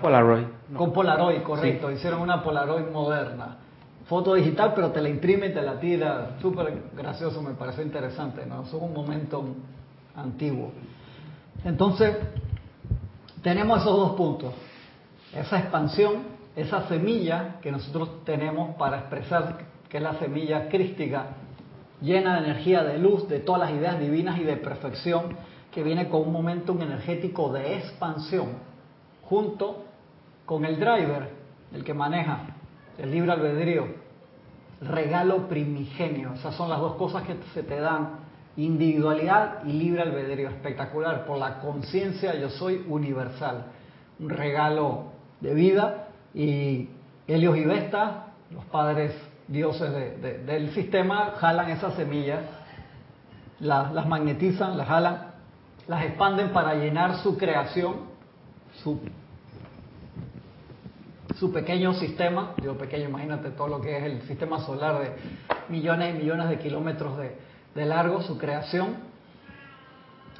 [0.00, 0.44] Polaroid.
[0.74, 1.90] Con Polaroid, correcto.
[1.90, 3.58] Hicieron una Polaroid moderna.
[4.06, 6.30] Foto digital, pero te la imprime y te la tira.
[6.40, 8.62] Súper gracioso, me pareció interesante, ¿no?
[8.62, 9.44] Es un momento
[10.16, 10.72] antiguo.
[11.64, 12.16] Entonces,
[13.42, 14.54] tenemos esos dos puntos.
[15.34, 21.26] Esa expansión, esa semilla que nosotros tenemos para expresar, que es la semilla crística,
[22.00, 25.36] llena de energía, de luz, de todas las ideas divinas y de perfección,
[25.70, 28.48] que viene con un momentum energético de expansión,
[29.22, 29.84] junto
[30.46, 31.30] con el driver,
[31.72, 32.40] el que maneja
[32.98, 33.86] el libre albedrío,
[34.80, 36.32] regalo primigenio.
[36.34, 38.18] Esas son las dos cosas que se te dan,
[38.56, 40.48] individualidad y libre albedrío.
[40.48, 43.66] Espectacular, por la conciencia yo soy universal.
[44.18, 46.88] Un regalo de vida y
[47.26, 49.12] Helios y Vesta, los padres
[49.46, 49.92] dioses
[50.46, 52.44] del sistema, jalan esas semillas,
[53.60, 55.32] las magnetizan, las jalan,
[55.86, 58.08] las expanden para llenar su creación,
[58.82, 59.00] su
[61.38, 65.12] su pequeño sistema, digo pequeño, imagínate todo lo que es el sistema solar de
[65.68, 68.96] millones y millones de kilómetros de, largo, su creación,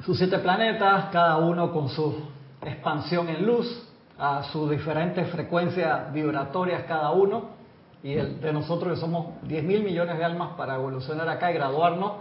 [0.05, 2.21] sus siete planetas, cada uno con su
[2.61, 3.88] expansión en luz,
[4.19, 7.57] a sus diferentes frecuencias vibratorias cada uno,
[8.03, 11.53] y el de nosotros que somos 10 mil millones de almas para evolucionar acá y
[11.53, 12.13] graduarnos,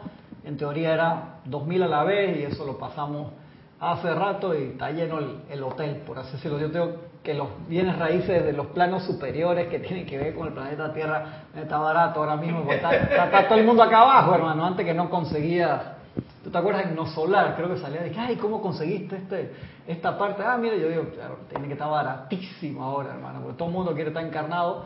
[0.45, 3.33] en teoría era 2.000 a la vez y eso lo pasamos
[3.81, 6.59] hace rato y está lleno el, hotel, por así decirlo.
[6.59, 10.49] Yo tengo que los bienes raíces de los planos superiores que tienen que ver con
[10.49, 14.87] el planeta Tierra está barato ahora mismo, está, todo el mundo acá abajo, hermano, antes
[14.87, 15.95] que no conseguía...
[16.43, 17.55] ¿Tú te acuerdas en No Solar?
[17.57, 19.53] Creo que salía que, ay, ¿cómo conseguiste este,
[19.87, 20.43] esta parte?
[20.45, 23.95] Ah, mira, yo digo, claro, tiene que estar baratísimo ahora, hermano, porque todo el mundo
[23.95, 24.85] quiere estar encarnado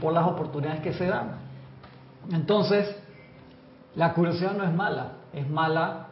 [0.00, 1.38] por las oportunidades que se dan.
[2.32, 2.96] Entonces,
[3.94, 6.06] la curiosidad no es mala, es mala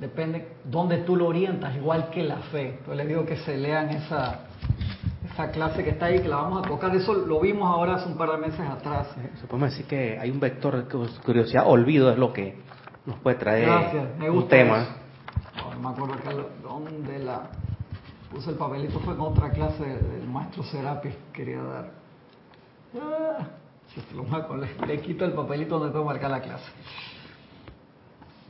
[0.00, 2.68] Depende dónde tú lo orientas, igual que la fe.
[2.68, 4.42] Entonces les digo que se lean esa,
[5.32, 6.94] esa clase que está ahí, que la vamos a tocar.
[6.94, 9.08] Eso lo vimos ahora hace un par de meses atrás.
[9.40, 12.56] Se decir que hay un vector de curiosidad, olvido es lo que
[13.08, 13.68] nos puede traer
[14.30, 14.86] un tema.
[15.56, 16.30] No, me acuerdo acá
[16.62, 17.50] dónde la
[18.30, 21.90] puse el papelito, fue en otra clase del maestro Serapis quería dar.
[23.00, 23.46] Ah,
[24.56, 26.70] le, le quito el papelito donde puedo marcar la clase.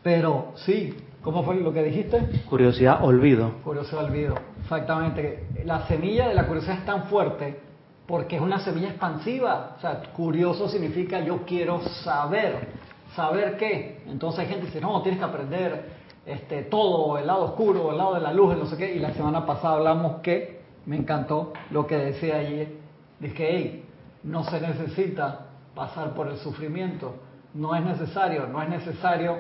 [0.03, 2.43] Pero sí, ¿Cómo fue lo que dijiste?
[2.49, 3.55] Curiosidad, olvido.
[3.65, 4.35] Curiosidad, olvido.
[4.63, 5.49] Exactamente.
[5.65, 7.61] La semilla de la curiosidad es tan fuerte
[8.07, 9.75] porque es una semilla expansiva.
[9.77, 12.69] O sea, curioso significa yo quiero saber.
[13.15, 14.03] ¿Saber qué?
[14.07, 15.85] Entonces hay gente que dice, no, tienes que aprender
[16.27, 18.95] este, todo, el lado oscuro, el lado de la luz, el no sé qué.
[18.95, 22.67] Y la semana pasada hablamos que, me encantó lo que decía allí.
[23.21, 23.85] Dije, hey,
[24.23, 27.15] no se necesita pasar por el sufrimiento.
[27.55, 29.37] No es necesario, no es necesario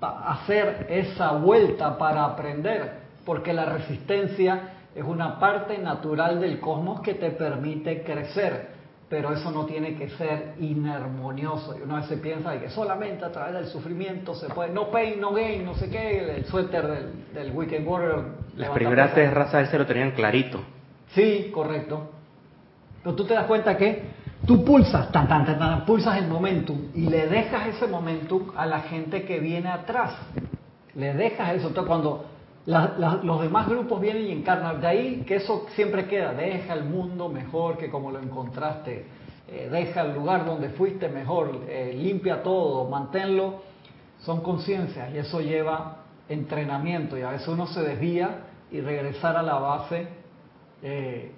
[0.00, 7.14] hacer esa vuelta para aprender, porque la resistencia es una parte natural del cosmos que
[7.14, 8.77] te permite crecer,
[9.08, 11.76] pero eso no tiene que ser inarmonioso.
[11.78, 15.32] Y uno se piensa que solamente a través del sufrimiento se puede, no pain, no
[15.32, 18.24] gain, no sé qué, el suéter del, del Weekend Warrior.
[18.56, 20.60] Las primeras tres razas del cero tenían clarito.
[21.14, 22.10] Sí, correcto.
[23.02, 27.02] Pero tú te das cuenta que Tú pulsas, tan, tan, tan, pulsas el momentum y
[27.02, 30.14] le dejas ese momentum a la gente que viene atrás.
[30.94, 31.68] Le dejas eso.
[31.68, 32.24] Entonces, cuando
[32.68, 36.34] los demás grupos vienen y encarnan, de ahí que eso siempre queda.
[36.34, 39.06] Deja el mundo mejor que como lo encontraste.
[39.48, 41.62] Eh, deja el lugar donde fuiste mejor.
[41.66, 43.62] Eh, limpia todo, manténlo.
[44.20, 47.16] Son conciencias y eso lleva entrenamiento.
[47.16, 50.08] Y a veces uno se desvía y regresar a la base
[50.82, 51.32] eh,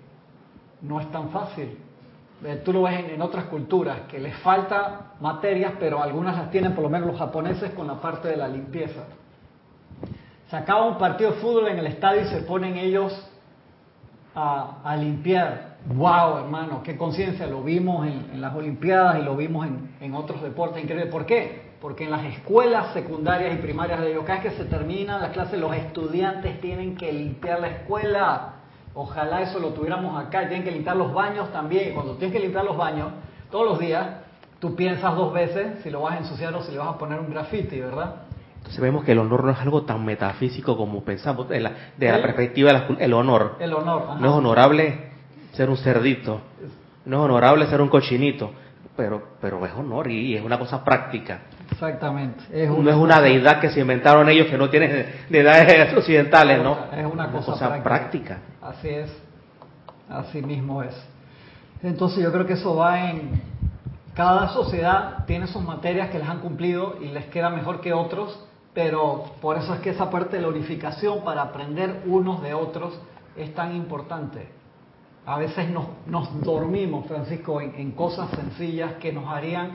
[0.83, 1.79] no es tan fácil
[2.65, 6.85] tú lo ves en, otras culturas, que les falta materias, pero algunas las tienen, por
[6.85, 9.05] lo menos los japoneses, con la parte de la limpieza.
[10.51, 13.17] Se acaba un partido de fútbol en el estadio y se ponen ellos
[14.35, 15.77] a, limpiar.
[15.87, 16.83] ¡Wow, hermano!
[16.83, 17.47] ¡Qué conciencia!
[17.47, 19.69] Lo vimos en, las Olimpiadas y lo vimos
[20.01, 20.83] en, otros deportes.
[20.83, 21.07] Increíble.
[21.07, 21.71] ¿Por qué?
[21.81, 25.59] Porque en las escuelas secundarias y primarias de ellos, cada que se terminan las clases,
[25.61, 28.55] los estudiantes tienen que limpiar la escuela
[28.95, 30.41] Ojalá eso lo tuviéramos acá.
[30.49, 31.95] Tienen que limpiar los baños también.
[31.95, 33.13] Cuando tienes que limpiar los baños,
[33.51, 34.05] todos los días,
[34.59, 37.21] tú piensas dos veces si lo vas a ensuciar o si le vas a poner
[37.21, 38.23] un graffiti, ¿verdad?
[38.71, 42.09] Entonces vemos que el honor no es algo tan metafísico como pensamos, de la, de
[42.09, 43.57] la perspectiva del honor.
[43.59, 44.21] El honor.
[44.21, 45.11] No es honorable
[45.55, 46.41] ser un cerdito,
[47.05, 48.53] no es honorable ser un cochinito,
[48.97, 51.41] pero, pero es honor y es una cosa práctica.
[51.69, 52.45] Exactamente.
[52.69, 56.79] no es una deidad que se inventaron ellos que no tienen deidades occidentales, ¿no?
[56.97, 58.39] Es una, cosa, práctica.
[58.63, 59.11] Así es.
[60.09, 60.95] Así mismo es.
[61.83, 63.43] Entonces yo creo que eso va en...
[64.15, 68.47] Cada sociedad tiene sus materias que les han cumplido y les queda mejor que otros,
[68.83, 72.99] pero por eso es que esa parte de la unificación para aprender unos de otros
[73.37, 74.49] es tan importante.
[75.27, 79.73] A veces nos, dormimos, Francisco, en, cosas sencillas que nos harían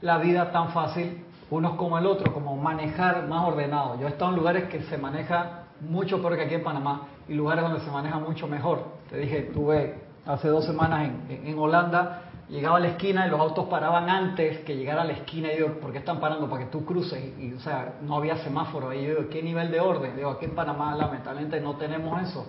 [0.00, 4.00] la vida tan fácil unos como el otro, como manejar más ordenado.
[4.00, 7.34] Yo he estado en lugares que se maneja mucho peor que aquí en Panamá y
[7.34, 8.82] lugares donde se maneja mucho mejor.
[9.10, 9.94] Te dije, tuve
[10.26, 14.76] hace dos semanas en Holanda llegaba a la esquina y los autos paraban antes que
[14.76, 16.48] llegara a la esquina y digo, ¿por qué están parando?
[16.48, 17.32] Para que tú cruces.
[17.38, 18.92] Y, o sea, no había semáforo.
[18.92, 20.16] Y yo digo, ¿qué nivel de orden?
[20.16, 22.46] Digo, aquí en Panamá lamentablemente no tenemos eso.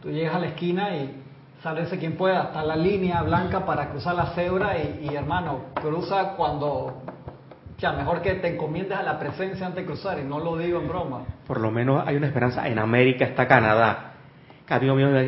[0.00, 1.22] Tú llegas a la esquina y
[1.62, 5.66] sale ese quien pueda, hasta la línea blanca para cruzar la cebra y, y hermano,
[5.74, 7.02] cruza cuando
[7.78, 10.80] sea, mejor que te encomiendes a la presencia antes de cruzar, y no lo digo
[10.80, 11.24] en broma.
[11.46, 12.68] Por lo menos hay una esperanza.
[12.68, 14.12] En América está Canadá
[14.78, 14.86] que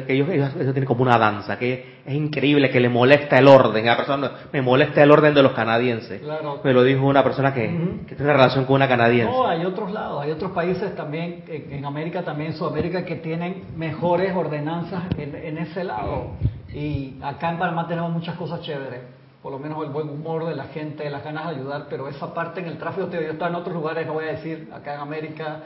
[0.08, 3.88] ellos, ellos, eso tiene como una danza, que es increíble, que le molesta el orden.
[3.88, 6.20] A la persona me molesta el orden de los canadienses.
[6.62, 7.62] Me lo dijo una persona que,
[8.06, 9.32] que, tiene relación con una canadiense.
[9.32, 13.64] No, hay otros lados, hay otros países también, en América también, en Sudamérica, que tienen
[13.76, 16.32] mejores ordenanzas en, en ese lado.
[16.72, 19.00] Y acá en Panamá tenemos muchas cosas chéveres
[19.44, 22.32] por lo menos el buen humor de la gente, las ganas de ayudar, pero esa
[22.32, 25.00] parte en el tráfico, yo estoy en otros lugares, no voy a decir, acá en
[25.00, 25.60] América,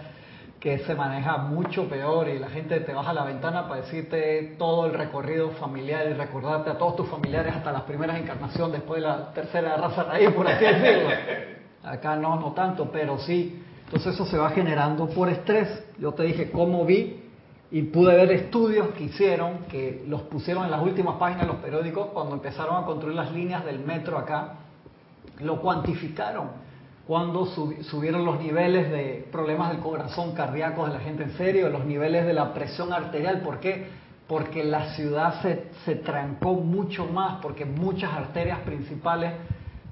[0.60, 4.86] que se maneja mucho peor y la gente te baja la ventana para decirte todo
[4.86, 9.08] el recorrido familiar y recordarte a todos tus familiares hasta las primeras encarnaciones después de
[9.08, 11.10] la tercera raza raíz, por así decirlo.
[11.84, 13.62] Acá no, no tanto, pero sí.
[13.84, 15.68] Entonces eso se va generando por estrés.
[15.98, 17.22] Yo te dije cómo vi
[17.70, 21.62] y pude ver estudios que hicieron, que los pusieron en las últimas páginas de los
[21.62, 24.54] periódicos cuando empezaron a construir las líneas del metro acá,
[25.40, 26.67] lo cuantificaron
[27.08, 31.86] cuando subieron los niveles de problemas del corazón cardíaco de la gente en serio, los
[31.86, 33.40] niveles de la presión arterial.
[33.40, 33.86] ¿Por qué?
[34.26, 39.32] Porque la ciudad se, se trancó mucho más, porque muchas arterias principales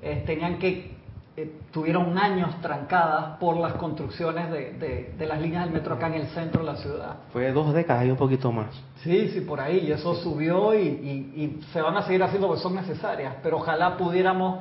[0.03, 0.95] eh, tenían que,
[1.39, 6.21] eh, tuvieron años trancadas por las construcciones de, de, las líneas del metro acá en
[6.21, 7.17] el centro de la ciudad.
[7.33, 8.67] Fue dos décadas y un poquito más.
[9.03, 12.47] Sí, sí, por ahí, y eso subió y, y, y se van a seguir haciendo
[12.47, 14.59] porque son necesarias, pero ojalá pudiéramos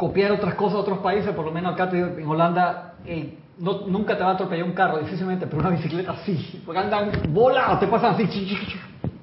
[0.00, 4.24] copiar otras cosas a otros países, por lo menos acá en Holanda eh, nunca te
[4.24, 8.14] va a atropellar un carro, difícilmente, pero una bicicleta sí, porque andan bola, te pasan
[8.14, 8.26] así,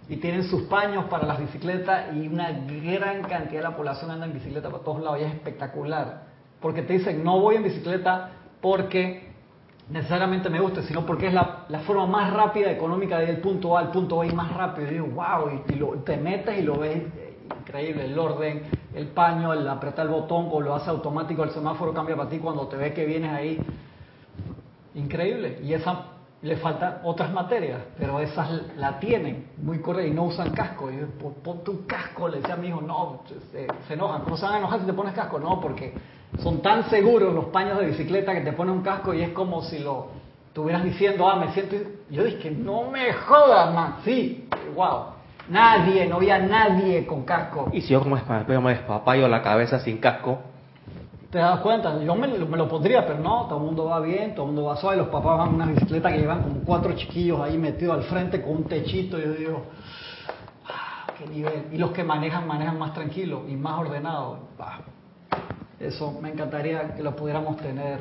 [0.08, 4.28] y tienen sus paños para las bicicletas y una gran cantidad de la población anda
[4.28, 6.26] en bicicleta por todos lados y es espectacular,
[6.62, 8.30] porque te dicen no voy en bicicleta
[8.62, 9.32] porque
[9.90, 13.76] necesariamente me guste, sino porque es la, forma más rápida, económica de ir del punto
[13.76, 14.88] A al punto B y más rápido.
[14.88, 17.04] Y digo, wow, y, lo, te metes y lo ves
[17.60, 21.94] increíble, el orden, el paño, el apretar el botón o lo hace automático, el semáforo
[21.94, 23.60] cambia para ti cuando te ve que vienes ahí.
[24.96, 25.60] Increíble.
[25.64, 26.06] Y esa
[26.42, 30.92] le faltan otras materias, pero esas la tienen muy correcta y no usan casco.
[30.92, 31.08] Y yo,
[31.44, 34.22] ponte un casco, le decía a mi hijo, no, se, se, enojan.
[34.22, 35.40] ¿Cómo se van a enojar si te pones casco?
[35.40, 35.94] No, porque
[36.40, 39.64] son tan seguros los paños de bicicleta que te ponen un casco y es como
[39.64, 40.08] si lo
[40.48, 41.76] estuvieras diciendo, ah, me siento.
[42.10, 43.98] Yo dije, no me jodas, man.
[44.04, 45.17] Sí, wow.
[45.50, 47.70] Nadie, no había nadie con casco.
[47.72, 48.18] Y si yo como
[48.62, 50.40] me despapayo la cabeza sin casco.
[51.30, 52.02] ¿Te das cuenta?
[52.02, 54.78] Yo me, lo pondría, pero no, todo el mundo va bien, todo el mundo va
[54.78, 54.98] suave.
[54.98, 58.42] Los papás van en una bicicleta que llevan como cuatro chiquillos ahí metidos al frente
[58.42, 59.20] con un techito.
[59.20, 59.66] Y yo digo,
[60.66, 61.68] ah, qué nivel.
[61.72, 64.40] Y los que manejan, manejan más tranquilos y más ordenados.
[65.80, 68.00] Eso me encantaría que lo pudiéramos tener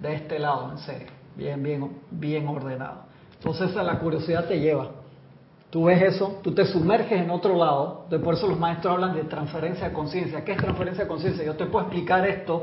[0.00, 1.08] de este lado, en serio.
[1.36, 3.04] Bien, bien, bien ordenado.
[3.36, 5.03] Entonces, la curiosidad te lleva.
[5.74, 9.12] Tú ves eso, tú te sumerges en otro lado, de por eso los maestros hablan
[9.12, 10.44] de transferencia de conciencia.
[10.44, 11.44] ¿Qué es transferencia de conciencia?
[11.44, 12.62] Yo te puedo explicar esto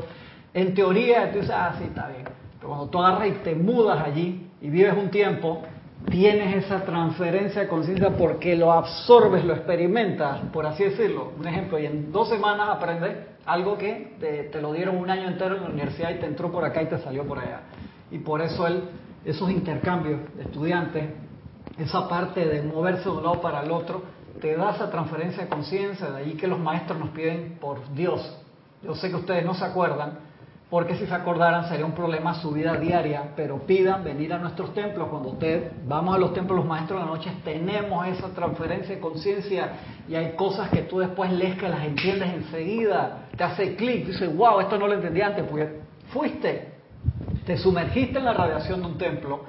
[0.53, 2.23] en teoría, tú dices, ah, sí, está bien.
[2.55, 5.61] Pero cuando tú agarras y te mudas allí y vives un tiempo,
[6.09, 11.33] tienes esa transferencia de conciencia porque lo absorbes, lo experimentas, por así decirlo.
[11.37, 15.27] Un ejemplo, y en dos semanas aprendes algo que te, te, lo dieron un año
[15.27, 17.59] entero en la universidad y te entró por acá y te salió por allá.
[18.09, 18.65] Y por eso
[19.25, 21.09] esos intercambios de estudiantes
[21.77, 24.03] esa parte de moverse de un lado para el otro,
[24.39, 28.37] te da esa transferencia de conciencia, de ahí que los maestros nos piden por Dios.
[28.83, 30.19] Yo sé que ustedes no se acuerdan,
[30.69, 34.73] porque si se acordaran sería un problema su vida diaria, pero pidan venir a nuestros
[34.73, 35.09] templos.
[35.09, 39.01] Cuando ustedes vamos a los templos los maestros de la noche, tenemos esa transferencia de
[39.01, 39.73] conciencia
[40.07, 44.33] y hay cosas que tú después lees que las entiendes enseguida, te hace clic, dices,
[44.35, 45.81] wow, esto no lo entendí antes, porque
[46.11, 46.73] fuiste,
[47.45, 49.41] te sumergiste en la radiación de un templo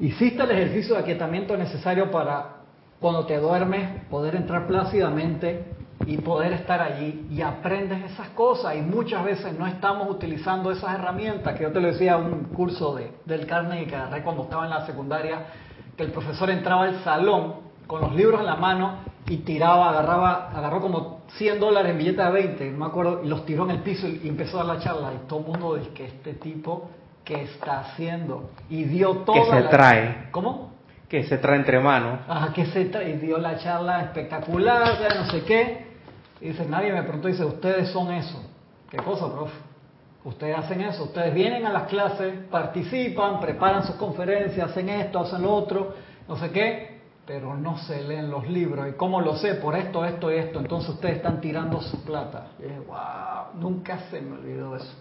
[0.00, 2.56] Hiciste el ejercicio de aquietamiento necesario para
[3.00, 5.66] cuando te duermes poder entrar plácidamente
[6.06, 8.76] y poder estar allí y aprendes esas cosas.
[8.76, 12.44] Y muchas veces no estamos utilizando esas herramientas que yo te lo decía en un
[12.44, 15.46] curso de, del Carnegie que agarré cuando estaba en la secundaria
[15.98, 20.48] que el profesor entraba al salón con los libros en la mano y tiraba, agarraba,
[20.48, 23.72] agarró como 100 dólares en billetes de 20, no me acuerdo, y los tiró en
[23.72, 25.12] el piso y empezó a dar la charla.
[25.12, 26.88] Y todo el mundo dice que este tipo
[27.24, 30.72] que está haciendo y dio todo que se trae cómo
[31.08, 35.14] que se trae entre manos ajá que se trae y dio la charla espectacular ya
[35.20, 35.86] no sé qué
[36.40, 38.42] y dice nadie me preguntó dice ustedes son eso
[38.90, 39.70] qué cosa profe
[40.22, 45.40] Ustedes hacen eso, ustedes vienen a las clases, participan, preparan sus conferencias, hacen esto, hacen
[45.40, 45.94] lo otro,
[46.28, 48.86] no sé qué, pero no se leen los libros.
[48.88, 49.54] ¿Y cómo lo sé?
[49.54, 50.60] Por esto, esto y esto.
[50.60, 52.48] Entonces ustedes están tirando su plata.
[52.58, 54.92] Y dije, wow, nunca se me olvidó eso.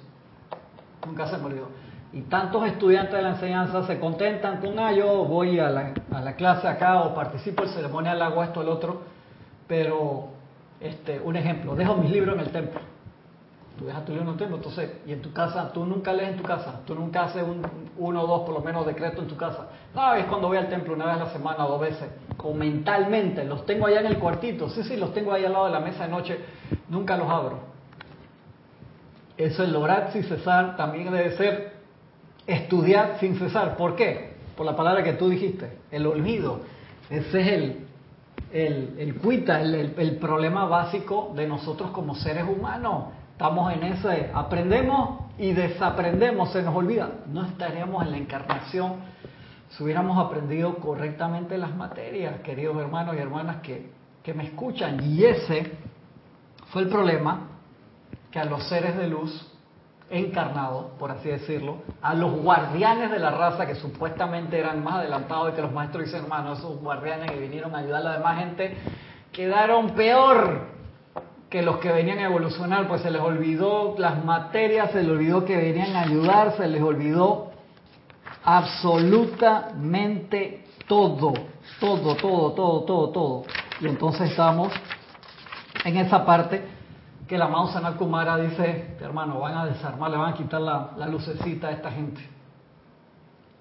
[1.06, 1.68] Nunca se me olvidó.
[2.12, 6.22] Y tantos estudiantes de la enseñanza se contentan con, ah, yo voy a la, a
[6.22, 9.02] la clase acá o participo en ceremonial, hago esto, el otro.
[9.68, 10.30] Pero,
[10.80, 12.80] este, un ejemplo, dejo mis libros en el templo
[13.80, 16.32] tú dejas tu libro en el templo, entonces, y en tu casa, tú nunca lees
[16.32, 17.66] en tu casa, tú nunca haces un,
[17.98, 19.70] uno o dos por lo menos decretos en tu casa.
[19.96, 23.46] No, es cuando voy al templo una vez a la semana, dos veces, o mentalmente,
[23.46, 25.80] los tengo allá en el cuartito, sí, sí, los tengo ahí al lado de la
[25.80, 26.40] mesa de noche,
[26.90, 27.60] nunca los abro.
[29.38, 31.79] Eso es lograr sin cesar, también debe ser
[32.54, 33.78] estudiar sin cesar.
[33.78, 34.34] ¿Por qué?
[34.56, 36.62] Por la palabra que tú dijiste, el olvido.
[37.10, 37.88] Ese es el,
[38.52, 43.06] el, el cuita, el, el problema básico de nosotros como seres humanos
[43.40, 47.10] Estamos en ese, aprendemos y desaprendemos, se nos olvida.
[47.32, 48.96] No estaríamos en la encarnación
[49.70, 53.92] si hubiéramos aprendido correctamente las materias, queridos hermanos y hermanas que,
[54.24, 55.02] que me escuchan.
[55.06, 55.72] Y ese
[56.74, 57.48] fue el problema
[58.30, 59.49] que a los seres de luz
[60.12, 65.52] encarnados, por así decirlo, a los guardianes de la raza que supuestamente eran más adelantados
[65.52, 68.40] y que los maestros dicen, hermano, esos guardianes que vinieron a ayudar a la demás
[68.40, 68.76] gente,
[69.32, 70.80] quedaron peor
[71.50, 75.46] que los que venían a evolucionar, pues se les olvidó las materias, se les olvidó
[75.46, 77.52] que venían a ayudar, se les olvidó
[78.44, 81.34] absolutamente todo,
[81.80, 83.44] todo, todo, todo, todo, todo.
[83.82, 84.74] Y entonces estamos
[85.86, 86.79] en esa parte
[87.30, 91.68] que la Sanal Kumara dice, hermano, van a desarmar, le van a quitar la, lucecita
[91.68, 92.20] a esta gente.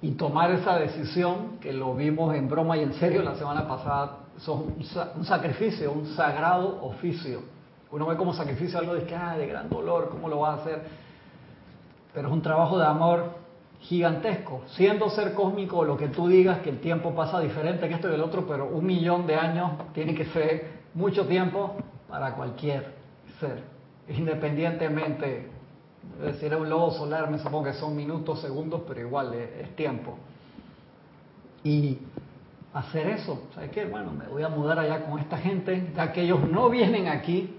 [0.03, 4.21] Y tomar esa decisión, que lo vimos en broma y en serio la semana pasada,
[4.39, 4.75] son
[5.17, 7.43] un sacrificio, un sagrado oficio
[7.91, 10.55] uno ve como sacrificio algo de, que, ah, de gran dolor, ¿cómo lo va a
[10.57, 10.83] hacer?
[12.13, 13.33] Pero es un trabajo de amor
[13.81, 14.63] gigantesco.
[14.69, 18.15] Siendo ser cósmico, lo que tú digas, que el tiempo pasa diferente que esto y
[18.15, 21.77] el otro, pero un millón de años tiene que ser mucho tiempo
[22.09, 22.98] para cualquier
[23.41, 23.63] ser,
[24.09, 25.51] independientemente.
[26.41, 30.17] Era un lobo solar, me supongo que son minutos, segundos, pero igual es, tiempo.
[31.63, 31.99] Y
[32.73, 34.13] hacer eso, ¿sabes qué, hermano?
[34.13, 37.55] Me voy a mudar allá con esta gente, ya que ellos no vienen aquí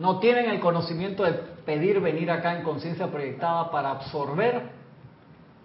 [0.00, 1.34] no tienen el conocimiento de
[1.66, 4.70] pedir venir acá en conciencia proyectada para absorber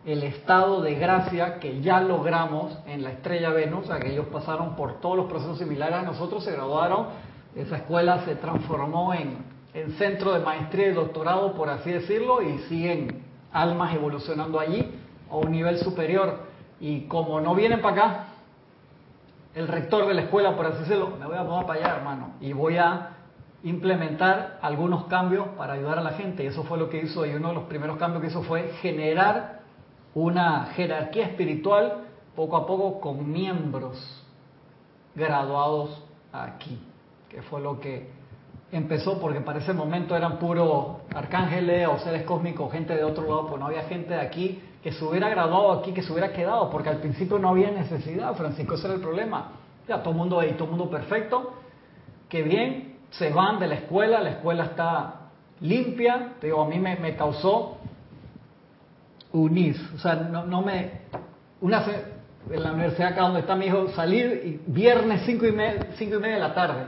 [0.06, 4.28] el estado de gracia que ya logramos en la estrella Venus, o sea, que ellos
[4.28, 7.08] pasaron por todos los procesos similares a nosotros, se graduaron,
[7.56, 9.38] esa escuela se transformó en,
[9.74, 14.92] en centro de maestría y doctorado, por así decirlo, y siguen almas evolucionando allí
[15.30, 16.40] a un nivel superior.
[16.80, 18.26] Y como no vienen para acá,
[19.54, 22.34] el rector de la escuela, por así decirlo, me voy a mover para allá, hermano,
[22.42, 23.12] y voy a
[23.64, 26.44] implementar algunos cambios para ayudar a la gente.
[26.44, 28.74] Y eso fue lo que hizo, y uno de los primeros cambios que hizo fue
[28.82, 29.62] generar
[30.14, 32.04] una jerarquía espiritual
[32.36, 34.24] poco a poco con miembros
[35.16, 36.78] graduados aquí,
[37.30, 38.10] que fue lo que
[38.72, 43.48] empezó, porque para ese momento eran puros arcángeles o seres cósmicos, gente de otro lado,
[43.48, 46.70] pues no había gente de aquí que se hubiera graduado aquí, que se hubiera quedado,
[46.70, 49.52] porque al principio no había necesidad, Francisco, ese era el problema.
[49.88, 51.54] Ya todo el mundo ahí, todo el mundo perfecto,
[52.30, 55.22] que bien, se van de la escuela, la escuela está
[55.62, 57.78] limpia, te digo, a mí me, causó
[59.32, 60.92] unir, o sea, no, no me,
[61.62, 61.84] una
[62.52, 66.18] en la universidad acá donde está mi hijo, salir y viernes cinco y, media, cinco
[66.18, 66.86] y media de la tarde,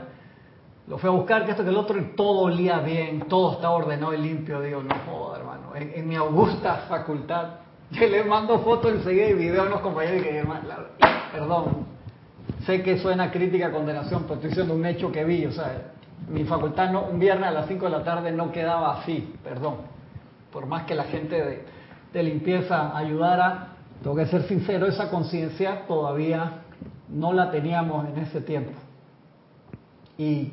[0.88, 3.70] lo fui a buscar, que esto que el otro, y todo olía bien, todo está
[3.70, 7.48] ordenado y limpio, digo, no joda hermano, en, mi augusta facultad,
[7.90, 10.44] yo le mando fotos enseguida y video a unos compañeros y que,
[11.32, 11.86] perdón,
[12.64, 15.92] sé que suena crítica, condenación, pero estoy diciendo un hecho que vi, o sea,
[16.28, 19.76] mi facultad no, un viernes a las 5 de la tarde no quedaba así, perdón.
[20.52, 21.62] Por más que la gente
[22.12, 23.68] de, limpieza ayudara,
[24.02, 26.62] tengo que ser sincero, esa conciencia todavía
[27.08, 28.72] no la teníamos en ese tiempo.
[30.16, 30.52] Y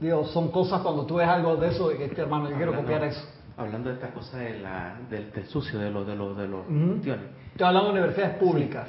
[0.00, 3.26] digo, son cosas cuando tú ves algo de eso, este hermano, yo quiero copiar eso.
[3.56, 7.66] Hablando de esta cosa de la, del, sucio, de los de los de los Estoy
[7.66, 8.88] hablando de universidades públicas.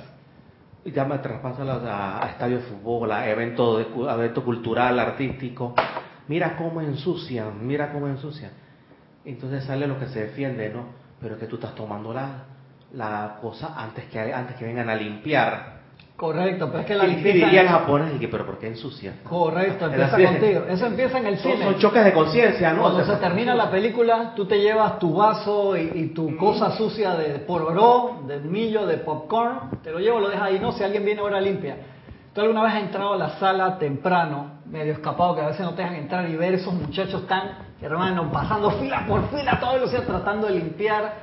[0.83, 5.73] Y ya me traspaso a, a, estadios de fútbol, a eventos de, evento cultural, artístico
[6.27, 8.51] mira cómo ensucian, mira cómo ensucian.
[9.23, 10.85] Entonces sale lo que se defiende, ¿no?
[11.19, 12.45] Pero es que tú estás tomando la,
[12.93, 15.74] la cosa antes que, antes que vengan a limpiar.
[16.15, 17.37] Correcto, pero es que la limpieza...
[17.37, 19.15] Y dirían japonés, y pero ¿por qué ensucia?
[19.23, 20.63] Correcto, empieza contigo.
[20.69, 21.63] Eso empieza en el cine.
[21.63, 22.83] Son, choques de conciencia, ¿no?
[22.83, 27.39] Cuando se termina la película, tú te llevas tu vaso y, tu cosa sucia de
[27.39, 31.19] pororó, de millo, de popcorn, te lo llevo, lo dejas ahí, no, si alguien viene
[31.19, 31.75] ahora limpia.
[32.33, 35.73] ¿Tú alguna vez has entrado a la sala temprano, medio escapado, que a veces no
[35.73, 39.89] te dejan entrar y ver esos muchachos tan, hermano, pasando fila por fila, todo el
[39.89, 41.13] día tratando de limpiar?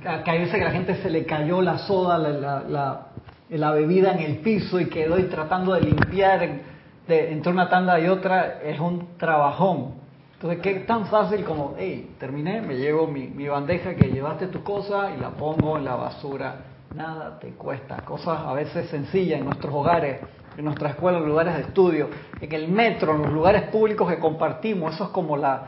[0.00, 3.06] Que hay veces que a la gente se le cayó la soda, la, la, la,
[3.50, 6.60] bebida en el piso y quedó y tratando de limpiar
[7.08, 9.94] entre una tanda y otra, es un trabajón.
[10.34, 14.62] Entonces, ¿qué tan fácil como, hey, terminé, me llevo mi, mi bandeja que llevaste tu
[14.62, 16.56] cosa y la pongo en la basura?
[16.94, 17.96] Nada te cuesta.
[18.04, 20.20] Cosas a veces sencillas en nuestros hogares,
[20.56, 22.08] en nuestras escuelas, en lugares de estudio,
[22.40, 24.94] en el metro, en los lugares públicos que compartimos.
[24.94, 25.64] Eso es como la...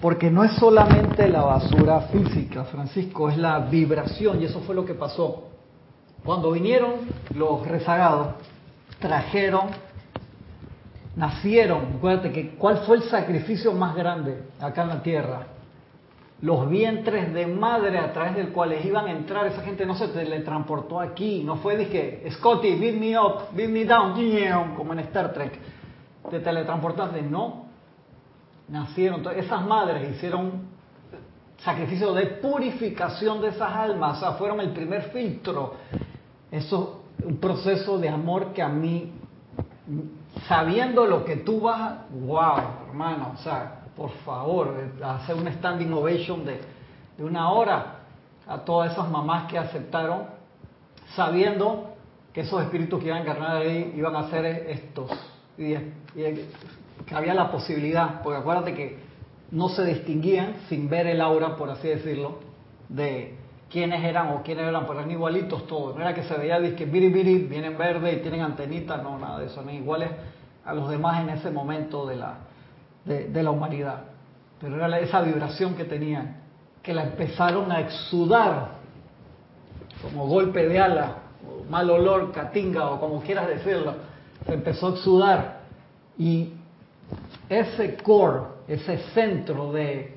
[0.00, 4.84] Porque no es solamente la basura física, Francisco, es la vibración y eso fue lo
[4.84, 5.55] que pasó.
[6.26, 6.94] Cuando vinieron
[7.34, 8.34] los rezagados,
[8.98, 9.70] trajeron
[11.16, 15.46] nacieron, acuérdate que cuál fue el sacrificio más grande acá en la tierra.
[16.42, 20.08] Los vientres de madre a través del cuales iban a entrar, esa gente no se
[20.08, 25.32] teletransportó aquí, no fue dije, Scotty, beat me up, beat me down, como en Star
[25.32, 25.58] Trek.
[26.30, 27.66] Te teletransportaste, no.
[28.68, 30.66] Nacieron, esas madres hicieron
[31.58, 35.76] sacrificio de purificación de esas almas, o sea, fueron el primer filtro.
[36.50, 39.12] Eso, un proceso de amor que a mí
[40.48, 45.92] sabiendo lo que tú vas, a, wow, hermano, o sea, por favor, hacer un standing
[45.92, 46.60] ovation de,
[47.16, 48.00] de una hora
[48.46, 50.24] a todas esas mamás que aceptaron,
[51.14, 51.94] sabiendo
[52.32, 55.10] que esos espíritus que iban a encarnar ahí iban a ser estos,
[55.56, 55.74] y,
[57.06, 58.98] que había la posibilidad, porque acuérdate que
[59.50, 62.40] no se distinguían sin ver el aura, por así decirlo,
[62.88, 63.38] de
[63.76, 65.94] quiénes eran o quiénes eran, pero eran igualitos todos.
[65.94, 69.40] No era que se veía que biri biri, vienen verde y tienen antenitas, no, nada
[69.40, 70.12] de eso, eran iguales
[70.64, 72.38] a los demás en ese momento de la,
[73.04, 74.04] de, la humanidad.
[74.58, 76.38] Pero era esa vibración que tenían,
[76.82, 78.68] que la empezaron a exudar
[80.00, 81.16] como golpe de ala,
[81.68, 83.94] mal olor, catinga, o como quieras decirlo,
[84.46, 85.60] se empezó a exudar.
[86.16, 86.54] Y
[87.50, 90.16] ese core, ese centro de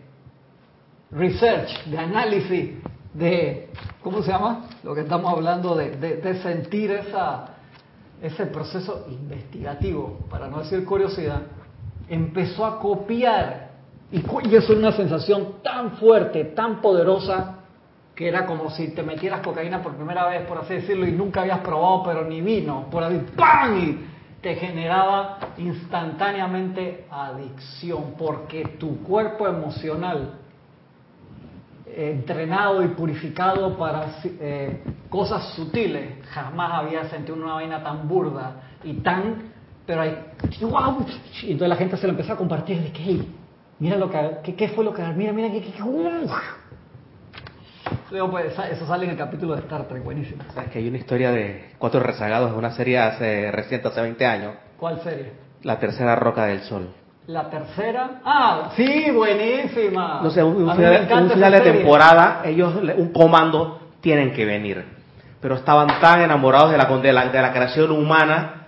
[1.12, 3.70] research, de análisis, de,
[4.04, 4.68] ¿cómo se llama?
[4.84, 7.46] Lo que estamos hablando de, de, sentir esa,
[8.22, 11.42] ese proceso investigativo, para no decir curiosidad,
[12.08, 13.70] empezó a copiar.
[14.12, 17.56] Y, y eso es una sensación tan fuerte, tan poderosa,
[18.16, 21.42] que era como si te metieras cocaína por primera vez, por así decirlo, y nunca
[21.42, 23.78] habías probado, pero ni vino, por ahí, ¡pam!
[23.78, 24.06] Y
[24.42, 30.39] te generaba instantáneamente adicción, porque tu cuerpo emocional
[32.00, 36.26] entrenado y purificado para eh, cosas sutiles.
[36.30, 39.52] Jamás había sentido una vaina tan burda y tan,
[39.86, 40.18] pero hay,
[40.62, 41.06] wow,
[41.44, 43.26] y entonces la gente se lo empezó a compartir de que,
[43.80, 45.74] mira lo que, ¿qué, fue lo que, mira, mira, que,
[48.12, 50.44] Luego, pues, eso sale en el capítulo de Star Trek, buenísimo.
[50.54, 54.26] Sabes que hay una historia de cuatro rezagados de una serie hace, reciente, hace 20
[54.26, 54.56] años.
[54.80, 55.32] ¿Cuál serie?
[55.64, 56.90] La tercera roca del sol.
[57.30, 58.22] La tercera.
[58.26, 60.20] Ah, sí, buenísima.
[60.24, 64.84] No sé, un, final, de temporada, ellos, un comando, tienen que venir.
[65.40, 68.66] Pero estaban tan enamorados de la, de la, de la creación humana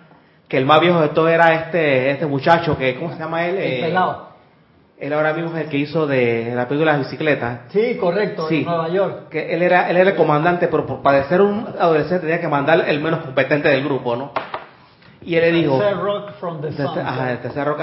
[0.48, 3.58] que el más viejo de todo era este, este muchacho que, ¿cómo se llama él?
[3.58, 4.28] El eh, pelado.
[5.00, 7.62] Él ahora mismo es el que hizo de la película de las bicicletas.
[7.70, 9.30] Sí, correcto, en Nueva York.
[9.30, 12.88] Que él era, él era el comandante, pero por padecer un adolescente tenía que mandar
[12.88, 14.34] el menos competente del grupo, ¿no?
[15.24, 15.80] Y él le dijo...
[15.80, 17.00] Tercer rock from the sun.
[17.00, 17.82] Ajá, el tercer rock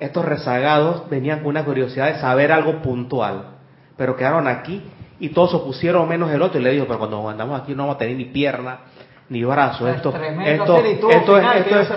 [0.00, 3.56] estos rezagados venían con una curiosidad de saber algo puntual,
[3.96, 4.82] pero quedaron aquí
[5.18, 7.84] y todos se opusieron menos el otro y le dijo, pero cuando andamos aquí no
[7.84, 8.80] vamos a tener ni pierna
[9.28, 11.88] ni brazo, esto, esto, esto, esto, es,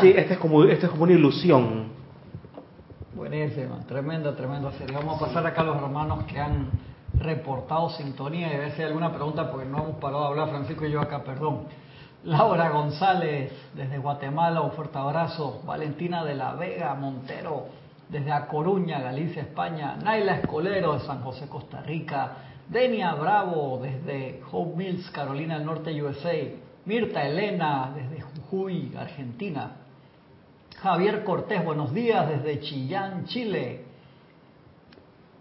[0.00, 1.88] sí, esto es como, esto es como una ilusión.
[3.14, 4.96] Buenísima, tremenda, tremenda serie.
[4.96, 6.70] Vamos a pasar acá a los hermanos que han
[7.18, 10.48] reportado sintonía y a ver si hay alguna pregunta porque no hemos parado de hablar,
[10.50, 11.64] Francisco y yo acá, perdón.
[12.28, 15.62] Laura González desde Guatemala, un fuerte abrazo.
[15.64, 17.68] Valentina de la Vega Montero
[18.06, 19.96] desde A Coruña, Galicia, España.
[19.96, 22.32] Naila Escolero de San José, Costa Rica.
[22.68, 26.34] Denia Bravo desde Hope Mills, Carolina del Norte, USA.
[26.84, 29.70] Mirta Elena desde Jujuy, Argentina.
[30.82, 33.86] Javier Cortés, buenos días desde Chillán, Chile.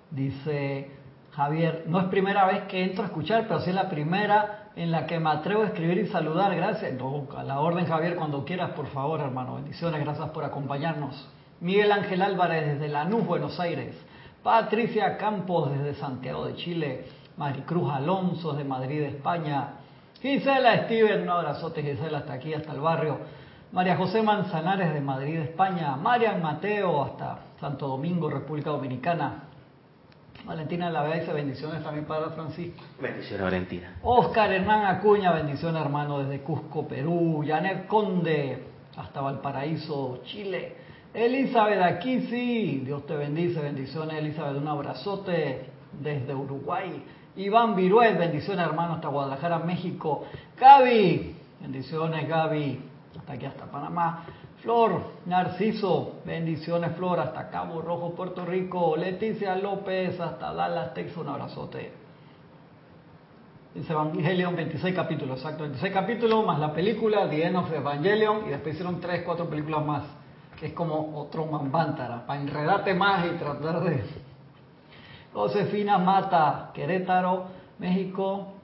[0.10, 0.90] Dice
[1.34, 4.92] Javier, no es primera vez que entro a escuchar, pero sí es la primera en
[4.92, 6.56] la que me atrevo a escribir y saludar.
[6.56, 6.94] Gracias.
[7.36, 9.56] a la orden, Javier, cuando quieras, por favor, hermano.
[9.56, 11.28] Bendiciones, gracias por acompañarnos.
[11.60, 13.96] Miguel Ángel Álvarez desde Lanús, Buenos Aires.
[14.44, 17.06] Patricia Campos desde Santiago de Chile.
[17.38, 19.74] Maricruz Alonso de Madrid, España.
[20.22, 23.18] Gisela Steven, un abrazote, Gisela, hasta aquí, hasta el barrio.
[23.72, 25.96] María José Manzanares de Madrid, España.
[25.96, 29.47] Marian Mateo hasta Santo Domingo, República Dominicana.
[30.48, 32.82] Valentina La dice bendiciones también para Francisco.
[33.02, 33.98] Bendiciones, Valentina.
[34.02, 37.44] Oscar Hernán Acuña, bendiciones hermano desde Cusco, Perú.
[37.46, 38.64] Janet Conde,
[38.96, 40.74] hasta Valparaíso, Chile.
[41.14, 47.04] Elizabeth, aquí sí, Dios te bendice, bendiciones Elizabeth, un abrazote desde Uruguay.
[47.36, 50.28] Iván Viruel, bendiciones hermano hasta Guadalajara, México.
[50.58, 52.80] Gaby, bendiciones Gaby,
[53.20, 54.24] hasta aquí hasta Panamá.
[54.68, 58.98] Flor, Narciso, bendiciones Flor, hasta Cabo Rojo, Puerto Rico.
[58.98, 61.94] Leticia López, hasta Dallas, Texas, un abrazote.
[63.74, 68.50] Dice Evangelion, 26 capítulos, exacto, 26 capítulos más la película The End of Evangelion y
[68.50, 70.04] después hicieron 3, 4 películas más,
[70.60, 74.04] que es como otro mambántara, para enredarte más y tratar de...
[75.32, 77.46] Josefina Mata, Querétaro,
[77.80, 78.58] México.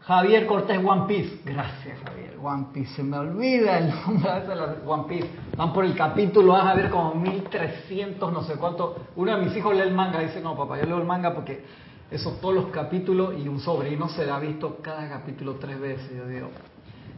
[0.00, 1.42] Javier Cortés, One Piece.
[1.44, 2.38] Gracias, Javier.
[2.42, 2.94] One Piece.
[2.94, 5.28] Se me olvida el nombre de One Piece.
[5.60, 8.96] Van por el capítulo, van a ver como 1300, no sé cuánto.
[9.16, 10.18] Uno de mis hijos lee el manga.
[10.20, 11.62] Dice, no, papá, yo leo el manga porque
[12.10, 16.16] esos todos los capítulos y un sobrino se le ha visto cada capítulo tres veces.
[16.16, 16.48] Yo digo,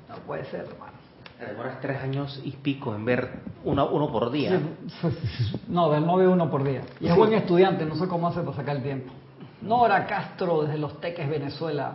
[0.08, 0.94] no puede ser, hermano.
[1.38, 3.30] Te demoras tres años y pico en ver
[3.62, 4.60] uno, uno por día.
[5.68, 6.80] no, del no veo uno por día.
[6.98, 9.12] Y es buen estudiante, no sé cómo hace para sacar el tiempo.
[9.60, 11.94] Nora Castro, desde Los Teques, Venezuela.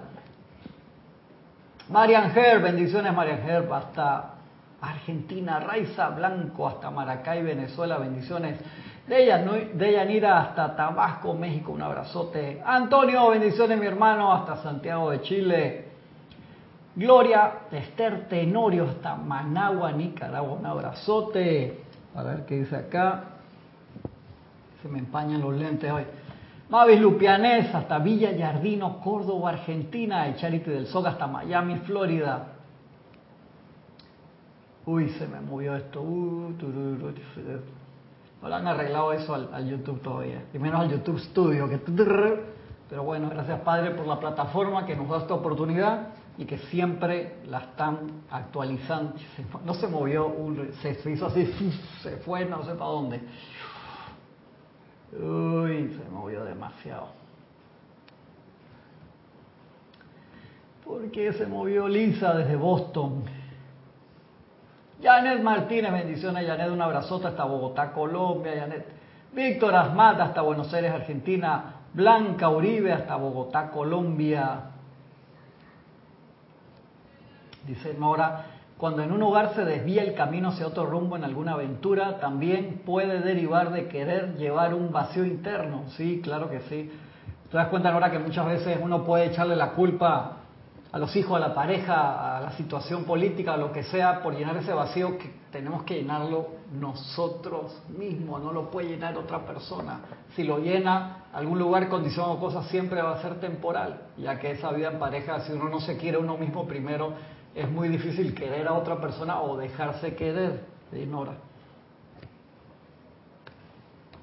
[1.89, 4.36] Marian Herb, bendiciones Marian Herb, hasta
[4.81, 5.59] Argentina.
[5.59, 8.59] Raiza Blanco, hasta Maracay, Venezuela, bendiciones.
[9.07, 12.61] De Yanira hasta Tabasco, México, un abrazote.
[12.65, 15.85] Antonio, bendiciones mi hermano, hasta Santiago de Chile.
[16.93, 21.83] Gloria Esther Tenorio hasta Managua, Nicaragua, un abrazote.
[22.15, 23.23] A ver qué dice acá.
[24.81, 26.03] Se me empañan los lentes hoy.
[26.69, 30.27] Mavis Lupianés hasta Villa Yardino, Córdoba, Argentina.
[30.27, 32.56] Y Charity del Soga hasta Miami, Florida.
[34.87, 36.01] Uy, se me movió esto.
[36.01, 36.53] Uh,
[38.41, 40.45] no le han arreglado eso al, YouTube todavía.
[40.53, 41.67] Y menos al YouTube Studio.
[41.67, 41.77] Que...
[41.77, 46.07] Pero bueno, gracias Padre por la plataforma que nos da esta oportunidad
[46.37, 49.15] y que siempre la están actualizando.
[49.65, 50.33] No se movió,
[50.81, 51.45] se, hizo así,
[52.01, 53.19] se fue, no sé para dónde.
[55.11, 57.09] Uy, se movió demasiado.
[60.85, 63.25] ¿Por qué se movió Lisa desde Boston?
[65.01, 68.85] Janet Martínez, bendiciones, Janet, un abrazote hasta Bogotá, Colombia, Janet.
[69.31, 71.75] Víctor Asmat hasta Buenos Aires, Argentina.
[71.93, 74.61] Blanca Uribe hasta Bogotá, Colombia.
[77.67, 78.45] Dice Nora,
[78.77, 82.81] cuando en un hogar se desvía el camino hacia otro rumbo en alguna aventura, también
[82.85, 85.83] puede derivar de querer llevar un vacío interno.
[85.89, 86.91] Sí, claro que sí.
[87.51, 90.37] Te das cuenta, Nora, que muchas veces uno puede echarle la culpa
[90.91, 94.35] a los hijos, a la pareja, a la situación política, a lo que sea, por
[94.35, 99.99] llenar ese vacío que tenemos que llenarlo nosotros mismos, no lo puede llenar otra persona.
[100.35, 104.51] Si lo llena algún lugar, condición o cosa, siempre va a ser temporal, ya que
[104.51, 107.13] esa vida en pareja, si uno no se quiere uno mismo primero,
[107.53, 111.33] es muy difícil querer a otra persona o dejarse querer, se ignora.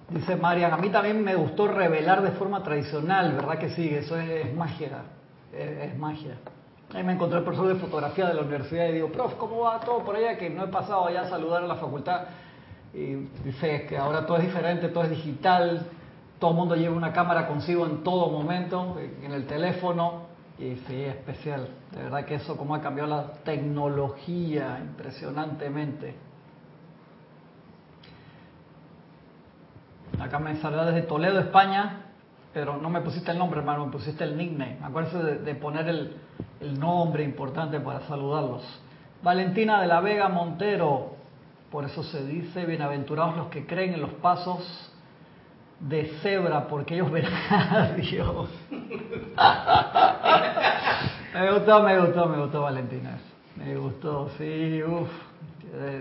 [0.08, 3.88] Dice Marian, a mí también me gustó revelar de forma tradicional, ¿verdad que sí?
[3.88, 5.02] Eso es, magia,
[5.56, 6.36] es, magia.
[6.92, 9.80] Ahí me encontré el profesor de fotografía de la universidad y digo, prof, ¿cómo va
[9.80, 10.36] todo por allá?
[10.36, 12.26] Que no he pasado allá a saludar a la facultad.
[12.92, 15.86] Y dice que ahora todo es diferente, todo es digital,
[16.38, 20.34] todo el mundo lleva una cámara consigo en todo momento, en el teléfono.
[20.58, 21.68] Y sí, especial.
[21.90, 26.14] De verdad que eso, como ha cambiado la tecnología impresionantemente.
[30.20, 32.03] Acá me saluda desde Toledo, España,
[32.54, 34.78] pero no me pusiste el nombre, hermano, me pusiste el nickname.
[34.80, 36.16] Acuérdense de, poner el,
[36.78, 38.62] nombre importante para saludarlos.
[39.22, 41.16] Valentina de la Vega Montero,
[41.70, 44.92] por eso se dice, bienaventurados los que creen en los pasos
[45.80, 48.48] de cebra porque ellos verán a Dios.
[51.34, 53.18] me gustó, me gustó, me gustó Valentina.
[53.56, 55.10] Me gustó, sí, uff.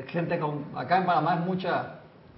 [0.07, 1.95] Gente con, acá en Panamá es mucha,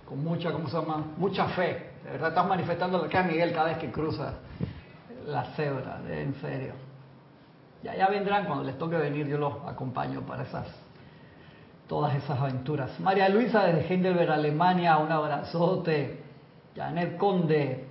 [0.07, 1.03] con mucha, ¿cómo se llama?
[1.17, 1.94] Mucha fe.
[2.05, 4.35] De verdad estás manifestando que es Miguel cada vez que cruza
[5.25, 6.73] la cebra, en serio.
[7.81, 10.67] Ya, ya vendrán cuando les toque venir, yo los acompaño para esas,
[11.87, 12.99] todas esas aventuras.
[12.99, 16.19] María Luisa desde Heidelberg, Alemania, un abrazote.
[16.75, 17.87] Janet Conde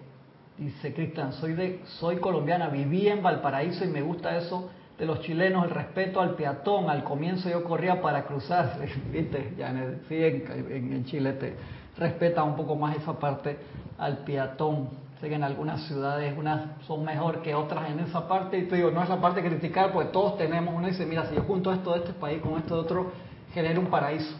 [0.58, 5.22] dice, Cristian, soy, de, soy colombiana, viví en Valparaíso y me gusta eso de los
[5.22, 6.88] chilenos, el respeto al peatón.
[6.88, 8.78] Al comienzo yo corría para cruzar,
[9.10, 9.54] ¿viste?
[9.58, 11.56] Janet, sí, en, en, Chile te
[11.96, 13.58] respeta un poco más esa parte
[13.98, 14.88] al peatón.
[15.20, 18.76] Sé que en algunas ciudades unas son mejor que otras en esa parte y te
[18.76, 21.42] digo, no es la parte de criticar, porque todos tenemos, uno dice, mira, si yo
[21.42, 23.12] junto esto de este país con esto de otro,
[23.52, 24.36] genero un paraíso.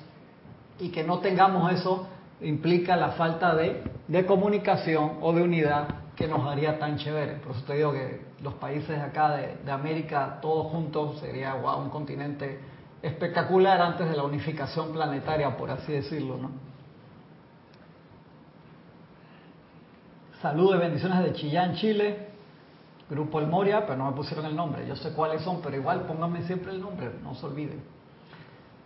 [0.80, 2.08] Y que no tengamos eso
[2.40, 5.86] implica la falta de, de, comunicación o de unidad
[6.16, 7.34] que nos haría tan chévere.
[7.34, 11.78] Por eso te digo que los países acá de, de América, todos juntos, sería wow,
[11.80, 12.58] un continente
[13.00, 16.73] espectacular antes de la unificación planetaria, por así decirlo, ¿no?
[20.44, 22.28] Saludos y bendiciones de Chillán, Chile.
[23.08, 24.86] Grupo El Moria, pero no me pusieron el nombre.
[24.86, 27.82] Yo sé cuáles son, pero igual pónganme siempre el nombre, no se olviden.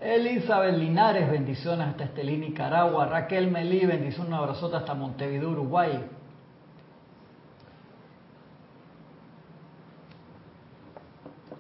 [0.01, 3.07] Elizabeth Linares, bendiciones hasta Estelí, Nicaragua.
[3.07, 6.09] Raquel Melí, bendiciones, un abrazote hasta Montevideo, Uruguay.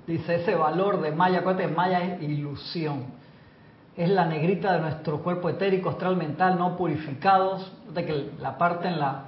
[0.06, 3.06] Dice, ese valor de Maya, acuérdate, Maya es ilusión.
[3.96, 7.72] Es la negrita de nuestro cuerpo etérico, astral, mental, no purificados.
[7.92, 9.24] De que la parte en la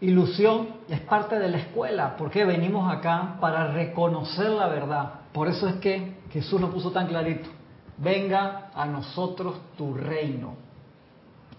[0.00, 5.20] ilusión es parte de la escuela, porque venimos acá para reconocer la verdad.
[5.32, 7.48] Por eso es que Jesús lo puso tan clarito.
[7.96, 10.54] Venga a nosotros tu reino.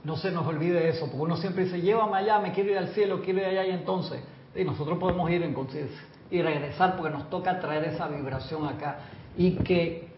[0.04, 2.90] No se nos olvide eso, porque uno siempre dice, llévame allá, me quiero ir al
[2.90, 4.22] cielo, quiero ir allá y entonces.
[4.56, 6.00] Y nosotros podemos ir en conciencia
[6.32, 9.00] y regresar porque nos toca traer esa vibración acá.
[9.38, 10.10] Y que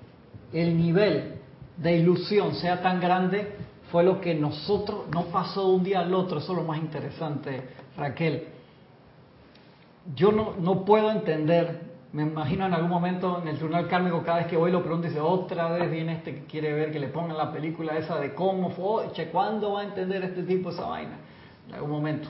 [0.54, 1.40] el nivel
[1.78, 3.56] de ilusión sea tan grande
[3.92, 6.80] fue lo que nosotros, no pasó de un día al otro, eso es lo más
[6.80, 8.48] interesante, Raquel.
[10.16, 11.82] Yo no, no puedo entender,
[12.14, 15.08] me imagino en algún momento en el tribunal kármico, cada vez que voy lo pregunto,
[15.08, 18.34] dice, otra vez viene este que quiere ver que le pongan la película esa de
[18.34, 21.18] cómo fue, che, ¿cuándo va a entender este tipo esa vaina?
[21.68, 22.30] En algún momento.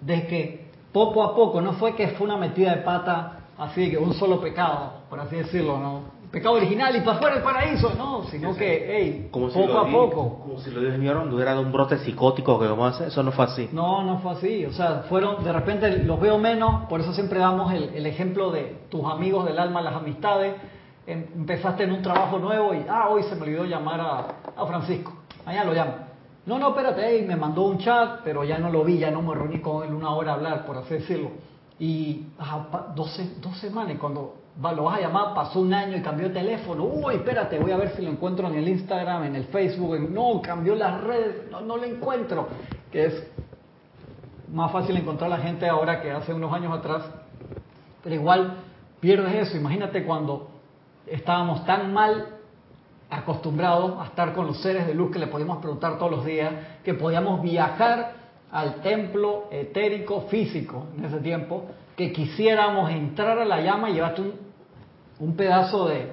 [0.00, 3.90] De que poco a poco, no fue que fue una metida de pata así de
[3.90, 6.15] que un solo pecado, por así decirlo, ¿no?
[6.36, 9.80] Pecado original y para fuera del paraíso, no, sino que, hey, Como si poco lo
[9.80, 10.38] a di- poco.
[10.42, 13.08] Como si lo de Ñorondo era de un brote psicótico que vamos a hacer.
[13.08, 13.70] Eso no fue así.
[13.72, 14.66] No, no fue así.
[14.66, 18.50] O sea, fueron, de repente los veo menos, por eso siempre damos el, el ejemplo
[18.50, 20.56] de tus amigos del alma, las amistades.
[21.06, 24.26] Em- Empezaste en un trabajo nuevo y, ah, hoy se me olvidó llamar a,
[24.62, 25.14] a Francisco.
[25.46, 25.92] Mañana lo llamo.
[26.44, 29.22] No, no, espérate, hey, me mandó un chat, pero ya no lo vi, ya no
[29.22, 31.30] me reuní con él una hora a hablar, por así decirlo.
[31.78, 35.96] Y ah, dos, se- dos semanas, y cuando lo vas a llamar, pasó un año
[35.96, 36.84] y cambió de teléfono.
[36.84, 39.98] Uy, espérate, voy a ver si lo encuentro en el Instagram, en el Facebook.
[40.10, 42.48] no, cambió las redes, no, no lo encuentro.
[42.90, 43.30] Que es
[44.52, 47.04] más fácil encontrar a la gente ahora que hace unos años atrás,
[48.02, 48.56] pero igual
[49.00, 49.56] pierdes eso.
[49.56, 50.48] Imagínate cuando
[51.06, 52.28] estábamos tan mal
[53.10, 56.52] acostumbrados a estar con los seres de luz que le podíamos preguntar todos los días,
[56.82, 58.14] que podíamos viajar
[58.50, 61.64] al templo etérico físico en ese tiempo,
[61.96, 64.45] que quisiéramos entrar a la llama y llevarte un,
[65.18, 66.12] un pedazo de,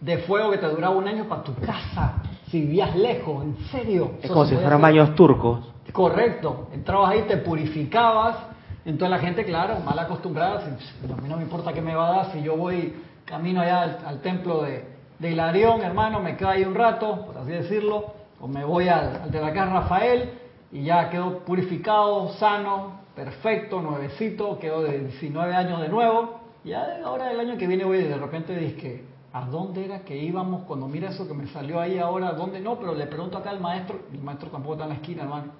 [0.00, 4.12] de fuego que te duraba un año para tu casa, si vivías lejos, en serio.
[4.22, 5.72] Es como si fueran baños turcos.
[5.92, 8.36] Correcto, entrabas ahí, te purificabas,
[8.84, 12.08] entonces la gente, claro, mal acostumbrada, si, a mí no me importa qué me va
[12.08, 12.94] a dar, si yo voy
[13.24, 14.84] camino allá al, al templo de,
[15.18, 19.22] de Hilarión, hermano, me quedo ahí un rato, por así decirlo, o me voy al,
[19.22, 20.30] al de la casa Rafael
[20.72, 27.30] y ya quedo purificado, sano, perfecto, nuevecito, quedo de 19 años de nuevo, ya ahora
[27.30, 31.10] el año que viene voy de repente dije, ¿a dónde era que íbamos cuando mira
[31.10, 32.28] eso que me salió ahí ahora?
[32.28, 32.60] ¿A dónde?
[32.60, 35.52] No, pero le pregunto acá al maestro, el maestro tampoco está en la esquina, hermano.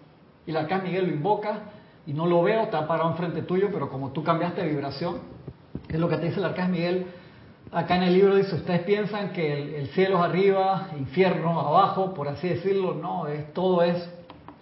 [0.46, 1.58] Y la acá Miguel lo invoca
[2.06, 5.18] y no lo veo, está parado enfrente tuyo, pero como tú cambiaste de vibración,
[5.88, 7.06] es lo que te dice el arcángel Miguel.
[7.72, 12.14] Acá en el libro dice, ustedes piensan que el, el cielo es arriba, infierno abajo,
[12.14, 12.94] por así decirlo.
[12.94, 13.96] No, es, todo es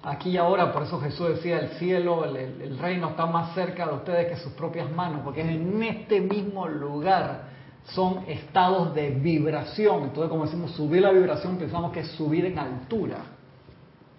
[0.03, 0.73] aquí y ahora.
[0.73, 4.53] Por eso Jesús decía, el cielo, el, reino está más cerca de ustedes que sus
[4.53, 7.53] propias manos, porque en este mismo lugar.
[7.85, 10.05] Son estados de vibración.
[10.05, 13.17] Entonces, como decimos, subir la vibración, pensamos que es subir en altura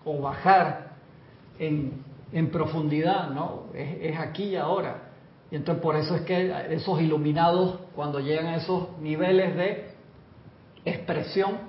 [0.03, 0.97] o bajar
[1.57, 2.03] en,
[2.34, 3.67] en profundidad, ¿no?
[3.73, 5.13] Es, es aquí y ahora.
[5.49, 9.93] Y entonces por eso es que esos iluminados, cuando llegan a esos niveles de
[10.84, 11.59] expresión,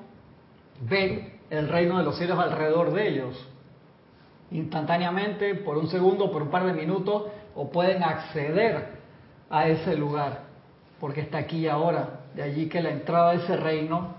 [0.81, 3.49] ven el reino de los cielos alrededor de ellos.
[4.55, 7.25] Instantáneamente, por un segundo, por un par de minutos,
[7.57, 8.87] o pueden acceder
[9.51, 10.43] a ese lugar,
[11.01, 12.21] porque está aquí y ahora.
[12.37, 14.15] De allí que la entrada a ese reino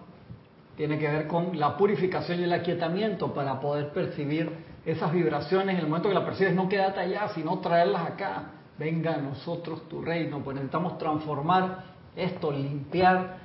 [0.75, 4.51] tiene que ver con la purificación y el aquietamiento para poder percibir
[4.85, 5.75] esas vibraciones.
[5.75, 8.51] En el momento que las percibes, no quédate allá, sino traerlas acá.
[8.77, 10.39] Venga a nosotros tu reino.
[10.39, 13.37] Pues necesitamos transformar esto, limpiar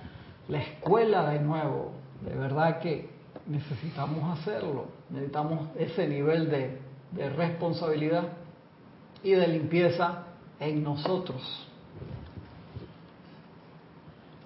[0.49, 1.93] la escuela de nuevo.
[2.21, 3.20] De verdad que
[3.51, 4.87] necesitamos hacerlo.
[5.11, 6.81] Necesitamos ese nivel de,
[7.11, 8.25] de responsabilidad
[9.23, 10.25] y de limpieza
[10.61, 11.67] en nosotros.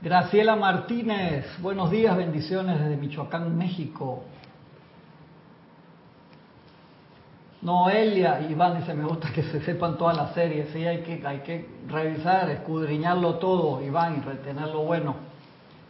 [0.01, 4.25] Graciela Martínez, buenos días, bendiciones desde Michoacán, México.
[7.63, 11.39] Noelia, Iván dice, me gusta que se sepan todas las series, sí, hay que, hay
[11.39, 15.34] que revisar, escudriñarlo todo, Iván, y retener lo bueno.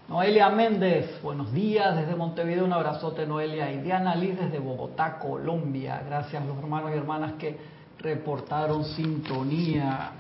[0.09, 3.73] Noelia Méndez, buenos días desde Montevideo, un abrazote Noelia.
[3.73, 6.03] Y Diana Liz desde Bogotá, Colombia.
[6.07, 7.59] Gracias a los hermanos y hermanas que
[7.99, 10.13] reportaron sintonía.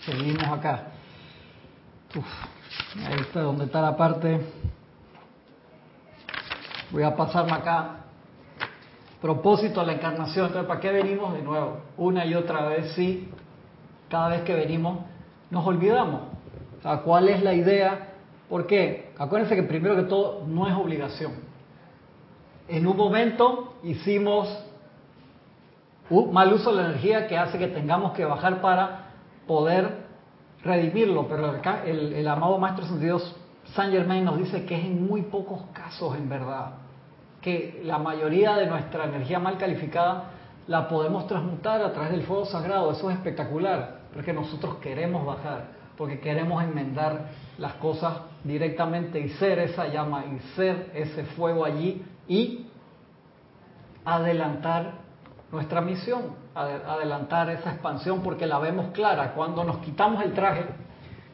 [0.00, 0.88] Seguimos acá.
[2.14, 2.26] Uf,
[3.06, 4.40] ahí está donde está la parte
[6.90, 7.96] voy a pasarme acá.
[9.20, 10.46] Propósito de la encarnación.
[10.46, 11.78] Entonces, ¿para qué venimos de nuevo?
[11.96, 13.28] Una y otra vez, sí.
[14.08, 15.00] Cada vez que venimos,
[15.50, 16.22] nos olvidamos.
[16.78, 18.07] O sea, ¿cuál es la idea?
[18.48, 19.12] ¿Por qué?
[19.18, 21.32] Acuérdense que primero que todo, no es obligación.
[22.68, 24.48] En un momento hicimos
[26.10, 29.10] un mal uso de la energía que hace que tengamos que bajar para
[29.46, 30.06] poder
[30.62, 33.36] redimirlo, pero acá el, amado Maestro Dios
[33.74, 36.72] Saint Germain nos dice que es en muy pocos casos en verdad,
[37.40, 40.30] que la mayoría de nuestra energía mal calificada
[40.66, 45.77] la podemos transmutar a través del fuego sagrado, eso es espectacular, porque nosotros queremos bajar,
[45.98, 47.26] porque queremos enmendar
[47.58, 52.66] las cosas directamente y ser esa llama y ser ese fuego allí y
[54.04, 54.92] adelantar
[55.50, 59.32] nuestra misión, adelantar esa expansión porque la vemos clara.
[59.34, 60.66] Cuando nos quitamos el traje,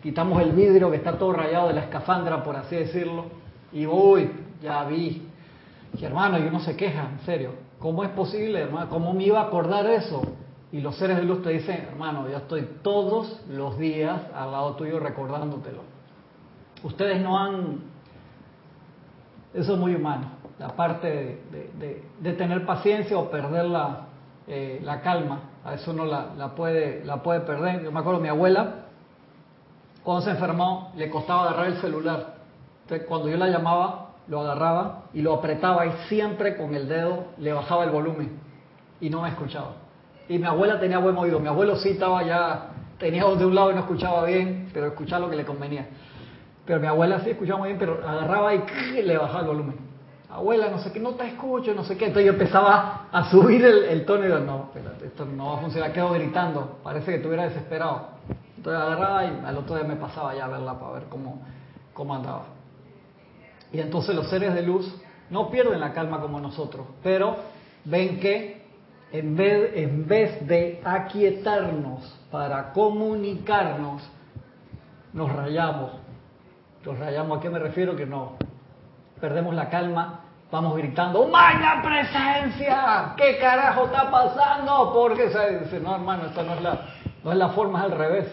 [0.03, 3.27] quitamos el vidrio que está todo rayado de la escafandra, por así decirlo,
[3.71, 4.31] y uy,
[4.63, 5.29] ya vi.
[5.99, 7.51] Y hermano, y uno se queja, en serio.
[7.79, 8.89] ¿Cómo es posible, hermano?
[8.89, 10.23] ¿Cómo me iba a acordar eso?
[10.75, 14.75] Y los seres de luz te dicen, hermano, yo estoy todos los días al lado
[14.75, 15.83] tuyo recordándotelo.
[16.83, 17.79] Ustedes no han...
[19.55, 21.43] Eso es muy humano la parte
[22.21, 24.07] de, tener paciencia o perder la,
[24.49, 25.43] eh, calma.
[25.65, 27.05] A eso uno la, puede,
[27.47, 27.85] perder.
[27.85, 28.87] Yo me acuerdo, mi abuela,
[30.03, 32.35] cuando se enfermó, le costaba agarrar el celular.
[33.07, 37.53] Cuando yo la llamaba, lo agarraba y lo apretaba y siempre con el dedo le
[37.53, 38.41] bajaba el volumen
[39.01, 39.84] y no me escuchaba.
[40.29, 41.41] Y mi abuela tenía buen oído.
[41.41, 45.27] Mi abuelo sí estaba ya, tenía de un lado y no escuchaba bien, pero escuchaba
[45.27, 45.89] lo que le convenía.
[46.65, 48.63] Pero mi abuela sí escuchaba muy bien, pero agarraba y
[49.03, 49.95] le bajaba el volumen
[50.35, 52.07] abuela, no sé qué, no te escucho, no sé qué.
[52.07, 55.61] Entonces yo empezaba a subir el, tono y digo, no, espérate, esto no va a
[55.61, 58.09] funcionar, quedo gritando, parece que estuviera desesperado.
[58.57, 61.43] Entonces agarraba y al otro día me pasaba ya a verla para ver cómo,
[61.93, 62.47] cómo andaba.
[63.73, 64.93] Y entonces los seres de luz
[65.31, 67.37] no pierden la calma como nosotros, pero
[67.85, 68.64] ven que
[69.15, 72.03] en vez, en vez de aquietarnos
[72.33, 74.03] para comunicarnos,
[75.13, 75.93] nos rayamos.
[76.85, 77.95] Nos rayamos, ¿a qué me refiero?
[77.95, 78.33] Que no,
[79.21, 83.15] perdemos la calma vamos gritando, ¡Magna presencia!
[83.17, 84.93] ¿Qué carajo está pasando?
[84.93, 86.81] Porque se dice, no hermano, esta no es la,
[87.23, 88.27] no es la forma, es al revés.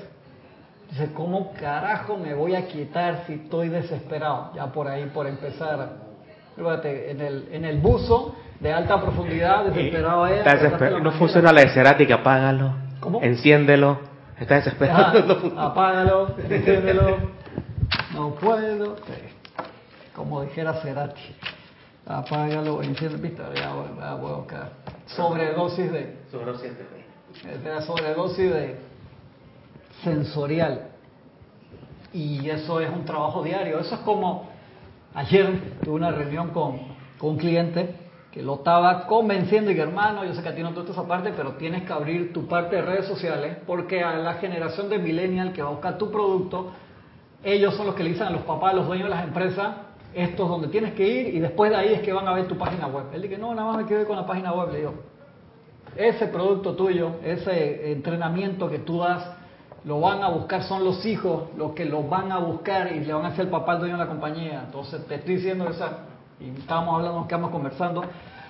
[0.90, 4.52] Dice, ¿cómo carajo me voy a quitar si estoy desesperado?
[4.54, 6.12] Ya por ahí, por empezar.
[6.58, 11.02] En el, en el buzo de alta profundidad, desesperado es.
[11.02, 12.76] no funciona la escerática, apágalo.
[13.00, 13.22] ¿Cómo?
[13.22, 14.00] Enciéndelo.
[14.40, 15.54] Está desesperado.
[15.58, 17.18] apágalo, enciéndelo.
[18.14, 18.96] No puedo.
[20.16, 21.36] Como dijera Cerati
[22.06, 24.72] apágalo, enciende, viste, ya voy, a buscar.
[25.08, 26.18] Sobredosis de.
[26.32, 27.82] Sobredosis de.
[27.82, 28.76] Sobredosis de
[30.04, 30.90] sensorial.
[32.14, 33.80] Y eso es un trabajo diario.
[33.80, 34.50] Eso es como
[35.14, 36.80] ayer tuve una reunión con,
[37.18, 37.96] con un cliente
[38.32, 40.94] que lo estaba convenciendo y que hermano, yo sé que a ti no te gusta
[40.94, 44.90] esa parte, pero tienes que abrir tu parte de redes sociales porque a la generación
[44.90, 46.72] de millennial que va a buscar tu producto,
[47.44, 49.76] ellos son los que le dicen a los papás, a los dueños de las empresas,
[50.14, 52.48] esto es donde tienes que ir y después de ahí es que van a ver
[52.48, 53.06] tu página web.
[53.14, 54.72] Él dice, no, nada más me quedo con la página web.
[54.72, 54.94] Le digo,
[55.96, 59.26] ese producto tuyo, ese entrenamiento que tú das,
[59.84, 63.14] lo van a buscar, son los hijos los que lo van a buscar y le
[63.14, 64.64] van a hacer el papá al dueño de la compañía.
[64.66, 66.11] Entonces te estoy diciendo esa,
[66.42, 68.04] y estábamos hablando, nos quedamos conversando,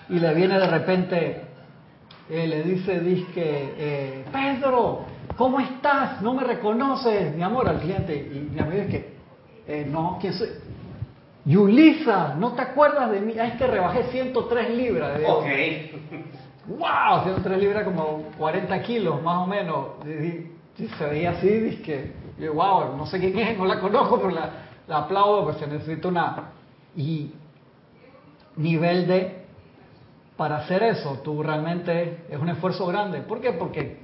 [0.09, 1.41] y le viene de repente,
[2.29, 5.01] eh, le dice, dice, eh, Pedro,
[5.37, 6.21] ¿cómo estás?
[6.21, 8.15] No me reconoces, mi amor, al cliente.
[8.15, 9.13] Y mi amigo es que,
[9.67, 10.49] eh, no, ¿quién soy?
[11.45, 13.33] Yulisa, ¿no te acuerdas de mí?
[13.39, 15.17] Ah, es que rebajé 103 libras.
[15.17, 15.45] De ok.
[16.67, 17.23] ¡Wow!
[17.23, 19.87] 103 libras como 40 kilos, más o menos.
[20.05, 20.51] Y,
[20.97, 22.11] se veía así, dije,
[22.53, 24.49] wow, no sé quién es, no la conozco, pero la,
[24.87, 26.51] la aplaudo, pues se necesita una...
[26.95, 27.31] Y
[28.55, 29.41] nivel de...
[30.37, 33.21] Para hacer eso, tú realmente es un esfuerzo grande.
[33.21, 33.51] ¿Por qué?
[33.51, 33.99] Porque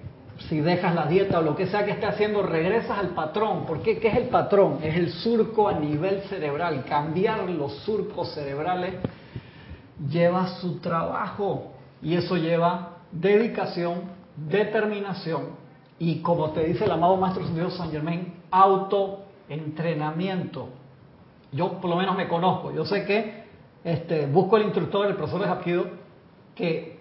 [0.49, 3.65] si dejas la dieta o lo que sea que esté haciendo, regresas al patrón.
[3.65, 3.97] ¿Por qué?
[3.97, 4.79] ¿Qué es el patrón?
[4.83, 6.85] Es el surco a nivel cerebral.
[6.85, 8.95] Cambiar los surcos cerebrales
[10.09, 11.71] lleva su trabajo
[12.03, 14.01] y eso lleva dedicación,
[14.35, 15.55] determinación
[15.97, 20.69] y, como te dice el amado Maestro Dios San Germain, autoentrenamiento.
[21.51, 22.71] Yo por lo menos me conozco.
[22.71, 23.46] Yo sé que
[23.87, 25.85] este, busco el instructor, el profesor de Hapkido,
[26.55, 26.99] que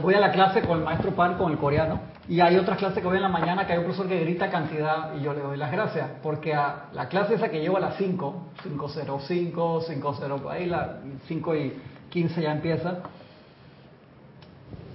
[0.00, 3.00] voy a la clase con el maestro Pan, con el coreano, y hay otras clases
[3.00, 5.40] que voy en la mañana que hay un profesor que grita cantidad y yo le
[5.40, 10.50] doy las gracias, porque a la clase esa que llevo a las 5, 5.05, 5.0,
[10.50, 11.72] ahí la 5 y
[12.10, 12.98] 15 ya empieza,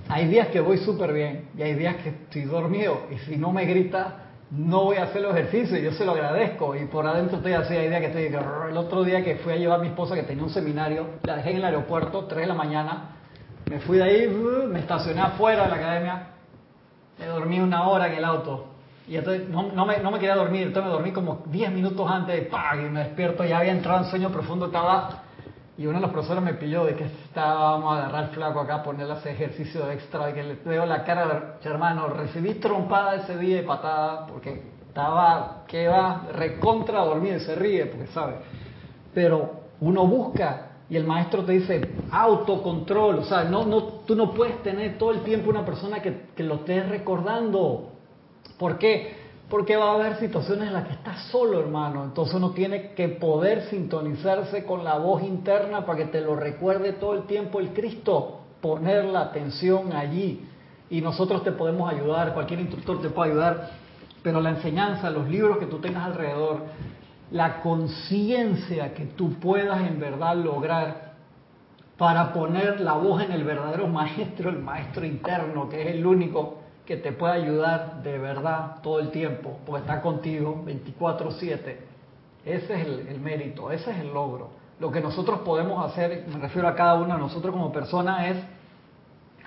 [0.07, 3.51] hay días que voy súper bien y hay días que estoy dormido y si no
[3.51, 4.22] me grita,
[4.55, 6.75] no voy a hacer los ejercicios, yo se lo agradezco.
[6.75, 9.79] Y por adentro estoy así, idea que estoy, el otro día que fui a llevar
[9.79, 12.53] a mi esposa que tenía un seminario, la dejé en el aeropuerto, 3 de la
[12.53, 13.15] mañana,
[13.69, 14.27] me fui de ahí,
[14.69, 16.27] me estacioné afuera de la academia,
[17.17, 18.67] me dormí una hora en el auto.
[19.07, 22.09] Y entonces no, no, me, no me quería dormir, entonces me dormí como 10 minutos
[22.09, 25.22] antes, y me despierto, ya había entrado en sueño profundo, estaba
[25.77, 29.15] y uno de los profesores me pilló de que estábamos a agarrar flaco acá, ponerle
[29.15, 33.61] ese ejercicio extra, y que le veo la cara de hermano, recibí trompada ese día
[33.61, 38.35] y patada, porque estaba, que va, recontra dormido y se ríe, porque sabe.
[39.15, 44.31] Pero uno busca y el maestro te dice autocontrol, o sea, no, no, tú no
[44.31, 47.93] puedes tener todo el tiempo una persona que, que lo estés recordando.
[48.59, 49.22] ¿Por qué?
[49.53, 52.03] Porque va a haber situaciones en las que estás solo, hermano.
[52.05, 56.93] Entonces uno tiene que poder sintonizarse con la voz interna para que te lo recuerde
[56.93, 58.39] todo el tiempo el Cristo.
[58.59, 60.43] Poner la atención allí.
[60.89, 63.69] Y nosotros te podemos ayudar, cualquier instructor te puede ayudar.
[64.23, 66.63] Pero la enseñanza, los libros que tú tengas alrededor,
[67.29, 71.13] la conciencia que tú puedas en verdad lograr
[71.99, 76.62] para poner la voz en el verdadero maestro, el maestro interno, que es el único
[76.85, 81.77] que te puede ayudar de verdad todo el tiempo, porque está contigo 24/7.
[82.45, 84.49] Ese es el, mérito, ese es el logro.
[84.79, 88.37] Lo que nosotros podemos hacer, me refiero a cada uno de nosotros como persona, es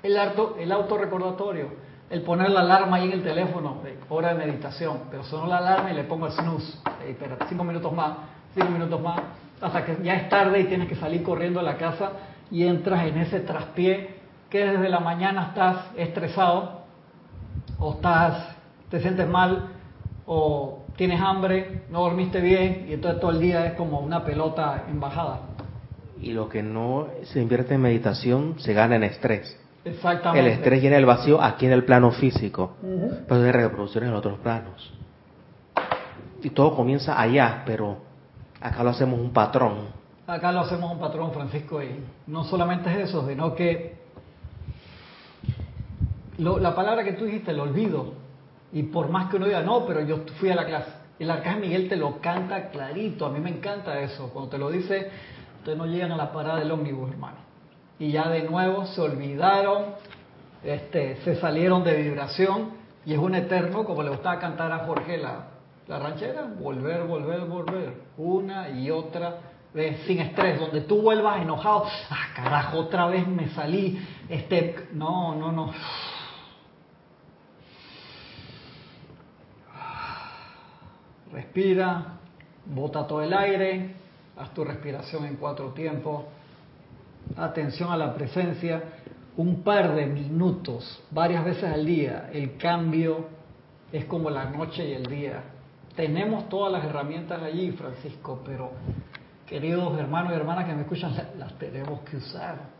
[0.01, 1.67] el, auto, el autorrecordatorio,
[2.09, 5.91] el poner la alarma ahí en el teléfono, hora de meditación, pero sonó la alarma
[5.91, 8.17] y le pongo el snooze, espera, cinco minutos más,
[8.55, 9.21] cinco minutos más,
[9.61, 12.11] hasta que ya es tarde y tienes que salir corriendo a la casa
[12.49, 14.17] y entras en ese traspié
[14.49, 16.86] que desde la mañana estás estresado,
[17.79, 18.55] o estás,
[18.89, 19.69] te sientes mal,
[20.25, 24.85] o tienes hambre, no dormiste bien, y entonces todo el día es como una pelota
[24.89, 25.41] en bajada.
[26.19, 29.57] Y lo que no se invierte en meditación se gana en estrés.
[29.85, 30.39] Exactamente.
[30.39, 32.75] El estrés llena el vacío aquí en el plano físico,
[33.27, 34.93] pero hay reproducciones en otros planos.
[36.41, 37.97] Y todo comienza allá, pero
[38.59, 39.97] acá lo hacemos un patrón.
[40.25, 43.96] Acá lo hacemos un patrón, Francisco, y no solamente es eso, sino que
[46.37, 48.13] la palabra que tú dijiste, el olvido.
[48.71, 50.91] Y por más que uno diga, no, pero yo fui a la clase.
[51.19, 53.25] El arcángel Miguel te lo canta clarito.
[53.25, 54.29] A mí me encanta eso.
[54.29, 55.09] Cuando te lo dice,
[55.59, 57.37] ustedes no llegan a la parada del ómnibus, hermano.
[57.97, 59.95] Y ya de nuevo se olvidaron,
[60.63, 62.71] este, se salieron de vibración.
[63.05, 65.47] Y es un eterno, como le gustaba cantar a Jorge la,
[65.87, 67.93] la ranchera, volver, volver, volver.
[68.17, 69.37] Una y otra
[69.73, 70.59] vez, sin estrés.
[70.59, 73.99] Donde tú vuelvas enojado, ah, carajo, otra vez me salí.
[74.29, 75.71] Este, no, no, no
[81.31, 82.19] Respira,
[82.65, 83.95] bota todo el aire,
[84.37, 86.25] haz tu respiración en cuatro tiempos,
[87.35, 88.81] atención a la presencia,
[89.35, 92.29] un par de minutos, varias veces al día.
[92.33, 93.27] El cambio
[93.91, 95.43] es como la noche y el día.
[95.95, 98.71] Tenemos todas las herramientas allí, Francisco, pero
[99.45, 102.77] queridos hermanos y hermanas que me escuchan, las tenemos que usar.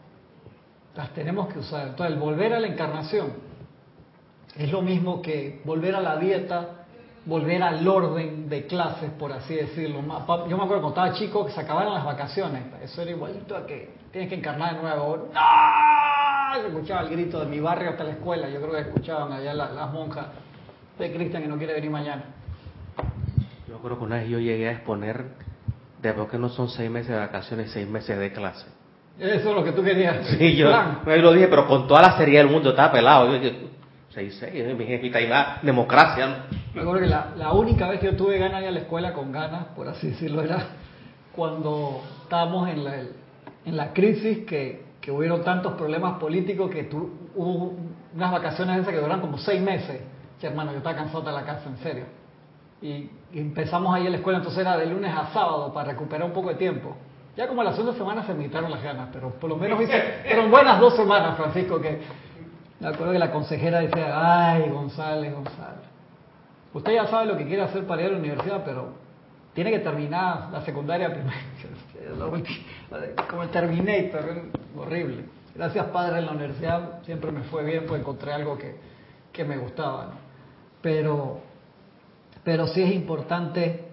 [0.95, 1.89] Las tenemos que usar.
[1.89, 3.33] Entonces, el volver a la encarnación
[4.55, 6.76] es lo mismo que volver a la dieta
[7.27, 10.01] volver al orden de clases, por así decirlo.
[10.01, 12.63] Yo me acuerdo cuando estaba chico que se acabaron las vacaciones.
[12.81, 15.29] Eso era igualito a que tienes que encarnar de nuevo.
[15.33, 16.61] ¡No!
[16.61, 18.49] Se escuchaba el grito de mi barrio hasta la escuela.
[18.49, 20.27] Yo creo que escuchaban allá las, monjas
[20.97, 22.23] de Cristian que no quiere venir mañana.
[23.67, 25.25] Yo creo que una vez yo llegué a exponer
[26.01, 28.65] de por qué no son seis meses de vacaciones, seis meses de clase.
[29.19, 30.25] Eso es lo que tú querías.
[30.37, 30.71] Sí, yo,
[31.05, 33.35] yo lo dije, pero con toda la seriedad del mundo, estaba pelado.
[33.35, 33.49] Yo,
[34.15, 36.45] 6-6, mi jefita iba democracia.
[36.49, 39.31] Me acuerdo que la, única vez que yo tuve ganas de a la escuela con
[39.31, 40.67] ganas, por así decirlo, era
[41.35, 42.95] cuando estábamos en la,
[43.65, 47.73] en crisis que, que hubieron tantos problemas políticos que tu, hubo
[48.13, 50.01] unas vacaciones esas que duran como seis meses.
[50.39, 52.05] Que hermano, yo estaba cansado de la casa, en serio.
[52.81, 56.33] Y, empezamos ahí a la escuela, entonces era de lunes a sábado para recuperar un
[56.33, 56.95] poco de tiempo.
[57.35, 59.81] Ya como a las segunda semanas se me quitaron las ganas, pero por lo menos
[59.81, 62.01] hice, fueron buenas dos semanas, Francisco, que
[62.79, 65.96] me acuerdo que la consejera decía, ay, González, González.
[66.77, 68.89] Usted ya sabe lo que quiere hacer para ir a la universidad, pero
[69.55, 72.31] tiene que terminar la secundaria primero.
[73.27, 74.43] Como el Terminator,
[74.77, 75.25] horrible.
[75.55, 78.75] Gracias, padre, en la universidad siempre me fue bien, pues encontré algo que,
[79.33, 80.11] que me gustaba.
[80.79, 81.39] Pero,
[82.43, 83.87] pero sí es importante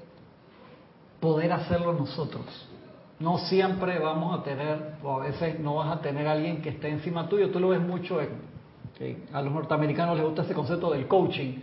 [1.20, 2.68] poder hacerlo nosotros.
[3.18, 6.90] No siempre vamos a tener, o a veces no vas a tener alguien que esté
[6.90, 7.50] encima tuyo.
[7.50, 11.54] Tú lo ves mucho en, a los norteamericanos les gusta ese concepto del coaching,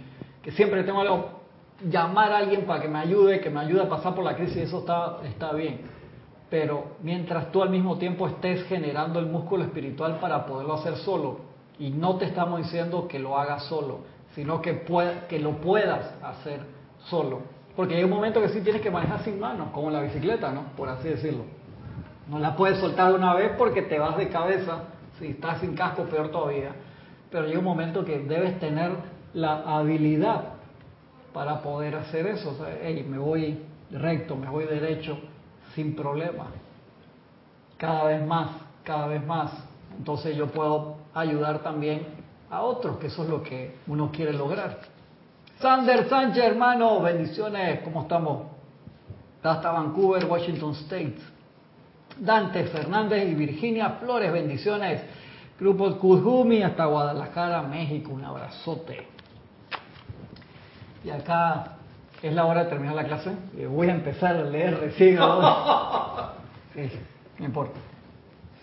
[0.41, 1.41] que siempre tengo algo,
[1.89, 4.57] llamar a alguien para que me ayude, que me ayude a pasar por la crisis,
[4.57, 5.81] eso está, está bien.
[6.49, 11.51] Pero mientras tú al mismo tiempo estés generando el músculo espiritual para poderlo hacer solo,
[11.79, 14.01] y no te estamos diciendo que lo hagas solo,
[14.35, 14.83] sino que,
[15.27, 16.59] que lo puedas hacer
[17.05, 17.39] solo.
[17.75, 20.63] Porque hay un momento que sí tienes que manejar sin manos, como la bicicleta, ¿no?
[20.75, 21.43] Por así decirlo.
[22.27, 24.83] No la puedes soltar de una vez porque te vas de cabeza,
[25.17, 26.71] si estás sin casco, peor todavía.
[27.31, 28.91] Pero llega un momento que debes tener
[29.34, 30.43] la habilidad
[31.34, 32.51] para poder hacer eso.
[32.51, 33.59] O sea, hey, me voy
[33.91, 35.17] recto, me voy derecho,
[35.75, 36.47] sin problema.
[37.77, 38.49] Cada vez más,
[38.84, 39.51] cada vez más.
[39.97, 42.05] Entonces yo puedo ayudar también
[42.49, 44.79] a otros, que eso es lo que uno quiere lograr.
[45.59, 48.47] Sander Sánchez, hermano, bendiciones, ¿cómo estamos?
[49.43, 51.17] Hasta Vancouver, Washington State.
[52.17, 55.01] Dante Fernández y Virginia Flores, bendiciones.
[55.59, 59.07] Grupo Kujumi hasta Guadalajara, México, un abrazote.
[61.03, 61.77] Y acá
[62.21, 63.31] es la hora de terminar la clase.
[63.69, 66.35] Voy a empezar a leer recién ahora.
[66.73, 66.89] Sí,
[67.37, 67.77] no importa.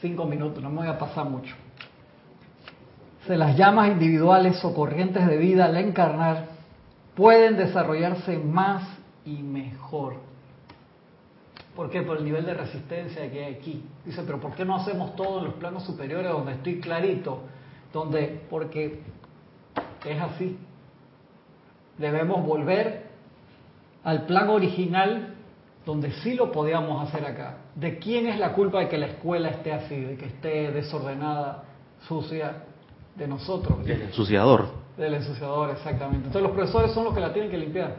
[0.01, 1.55] Cinco minutos, no me voy a pasar mucho.
[3.27, 6.47] Se las llamas individuales o corrientes de vida al encarnar
[7.15, 8.83] pueden desarrollarse más
[9.27, 10.15] y mejor.
[11.77, 12.03] ¿Por qué?
[12.03, 13.85] Por el nivel de resistencia que hay aquí.
[14.05, 17.43] Dice, pero ¿por qué no hacemos todo en los planos superiores donde estoy clarito?
[17.93, 19.03] Donde, porque
[20.07, 20.57] es así.
[21.99, 23.09] Debemos volver
[24.05, 25.35] al plan original
[25.85, 27.59] donde sí lo podíamos hacer acá.
[27.75, 31.65] ¿De quién es la culpa de que la escuela esté así, de que esté desordenada,
[32.07, 32.65] sucia?
[33.17, 33.85] De nosotros.
[33.85, 34.69] Del ensuciador.
[34.97, 36.27] Del ensuciador, exactamente.
[36.27, 37.97] Entonces los profesores son los que la tienen que limpiar.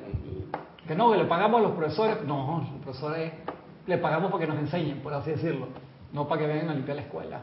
[0.88, 2.24] Que no, que le pagamos a los profesores.
[2.26, 3.34] No, los profesores
[3.86, 5.68] le pagamos para que nos enseñen, por así decirlo.
[6.14, 7.42] No para que vengan a limpiar la escuela.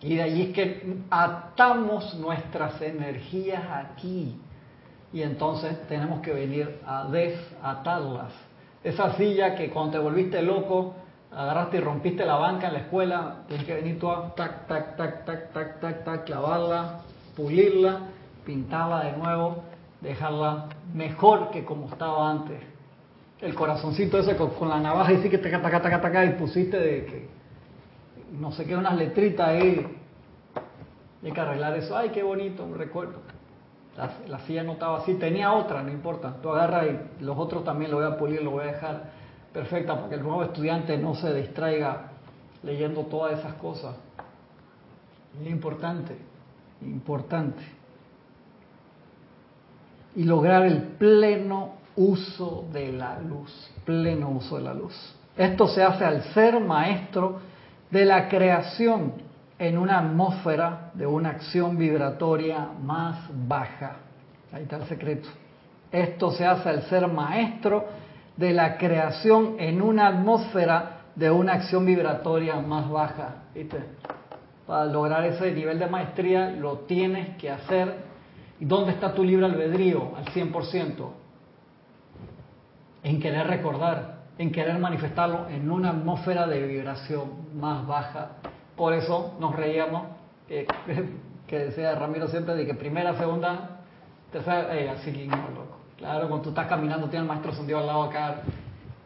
[0.00, 4.40] Y de allí es que atamos nuestras energías aquí
[5.12, 8.32] y entonces tenemos que venir a desatarlas.
[8.82, 10.94] Esa silla que cuando te volviste loco,
[11.30, 14.96] agarraste y rompiste la banca en la escuela, tienes que venir tú a tac, tac,
[14.96, 17.00] tac, tac, tac, tac, tac, clavarla,
[17.36, 18.00] pulirla,
[18.44, 19.62] pintarla de nuevo,
[20.00, 22.60] dejarla mejor que como estaba antes.
[23.40, 26.78] El corazoncito ese con, la navaja y sí que taca, taca, taca, taca, y pusiste
[26.78, 27.28] de que
[28.38, 29.86] no sé qué, unas letritas ahí.
[31.24, 31.96] Hay que arreglar eso.
[31.96, 33.20] Ay, qué bonito, un recuerdo.
[33.96, 36.34] La, silla no estaba así, tenía otra, no importa.
[36.40, 39.10] Tú agarras y los otros también lo voy a pulir, lo voy a dejar
[39.52, 42.10] perfecta para que el nuevo estudiante no se distraiga
[42.62, 43.94] leyendo todas esas cosas.
[45.40, 46.16] Es importante,
[46.80, 47.62] importante.
[50.16, 54.94] Y lograr el pleno uso de la luz, pleno uso de la luz.
[55.36, 57.40] Esto se hace al ser maestro
[57.90, 63.96] de la creación en una atmósfera de una acción vibratoria más baja.
[64.52, 65.28] Ahí está el secreto.
[65.90, 67.84] Esto se hace al ser maestro
[68.36, 73.44] de la creación en una atmósfera de una acción vibratoria más baja.
[73.54, 73.78] ¿Viste?
[74.66, 78.12] Para lograr ese nivel de maestría lo tienes que hacer.
[78.58, 81.10] ¿Y dónde está tu libre albedrío al 100%?
[83.02, 88.36] En querer recordar, en querer manifestarlo en una atmósfera de vibración más baja
[88.76, 90.04] por eso nos reíamos,
[91.46, 93.80] que, decía Ramiro siempre, de que primera, segunda,
[94.30, 95.78] tercera, eh, así loco.
[95.98, 98.42] Claro, cuando tú estás caminando, tienes el maestro sentido al lado acá.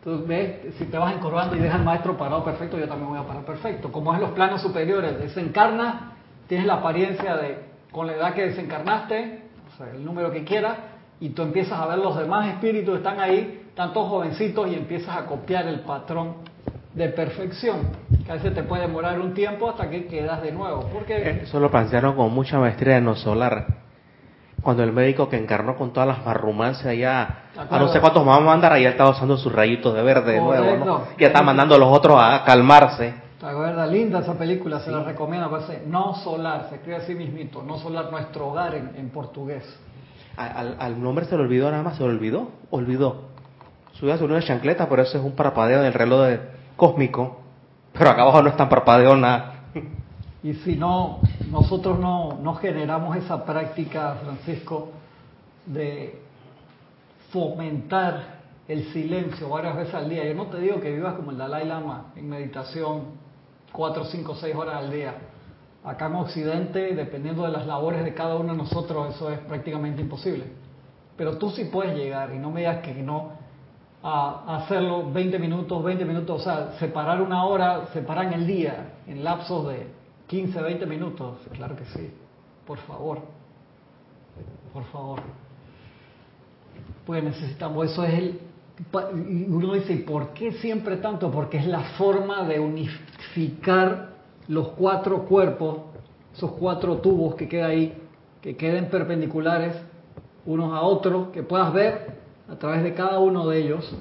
[0.02, 3.18] Tú ves, si te vas encorvando y dejas al maestro parado perfecto, yo también voy
[3.18, 3.92] a parar perfecto.
[3.92, 6.12] Como es en los planos superiores, desencarna,
[6.46, 7.58] tienes la apariencia de,
[7.90, 9.42] con la edad que desencarnaste,
[9.74, 10.78] o sea, el número que quieras,
[11.20, 15.16] y tú empiezas a ver los demás espíritus que están ahí, tantos jovencitos, y empiezas
[15.16, 16.36] a copiar el patrón
[16.96, 17.90] de perfección,
[18.24, 20.88] que a veces te puede demorar un tiempo hasta que quedas de nuevo.
[20.90, 21.42] Porque...
[21.42, 23.66] Eso lo plantearon con mucha maestría en solar.
[24.62, 28.40] Cuando el médico que encarnó con todas las marrumancias allá, a no sé cuántos más
[28.40, 31.02] mandar, ahí estaba usando sus rayitos de verde de nuevo, ¿no?
[31.18, 33.14] Y está mandando a los otros a calmarse.
[33.38, 33.88] ¿Te acuerdas?
[33.90, 35.50] Linda esa película, se la recomiendo.
[35.50, 37.62] Parece No Solar, se escribe así mismito.
[37.62, 39.62] No Solar, nuestro hogar en, portugués.
[40.36, 43.26] Al, al, nombre se le olvidó nada más, se le olvidó, olvidó.
[43.92, 47.40] Subió a su una chancleta, pero eso es un parpadeo del reloj de, cósmico,
[47.92, 49.52] pero acá abajo no es tan parpadeo nada.
[50.42, 51.20] Y si no,
[51.50, 54.90] nosotros no, no generamos esa práctica, Francisco,
[55.66, 56.20] de
[57.30, 58.36] fomentar
[58.68, 60.24] el silencio varias veces al día.
[60.24, 63.26] Yo no te digo que vivas como el Dalai Lama en meditación
[63.72, 65.14] cuatro, cinco, seis horas al día.
[65.84, 70.02] Acá en Occidente, dependiendo de las labores de cada uno de nosotros, eso es prácticamente
[70.02, 70.44] imposible.
[71.16, 73.32] Pero tú sí puedes llegar y no me digas que no
[74.02, 78.94] a hacerlo 20 minutos, 20 minutos, o sea, separar una hora, separar en el día,
[79.06, 79.86] en lapsos de
[80.26, 81.38] 15, 20 minutos.
[81.52, 82.10] Claro que sí,
[82.66, 83.20] por favor,
[84.72, 85.20] por favor.
[87.04, 88.40] Pues necesitamos, eso es el...
[89.48, 91.30] Uno dice, ¿por qué siempre tanto?
[91.30, 94.10] Porque es la forma de unificar
[94.48, 95.78] los cuatro cuerpos,
[96.34, 98.02] esos cuatro tubos que quedan ahí,
[98.42, 99.74] que queden perpendiculares
[100.44, 103.94] unos a otros, que puedas ver a través de cada uno de ellos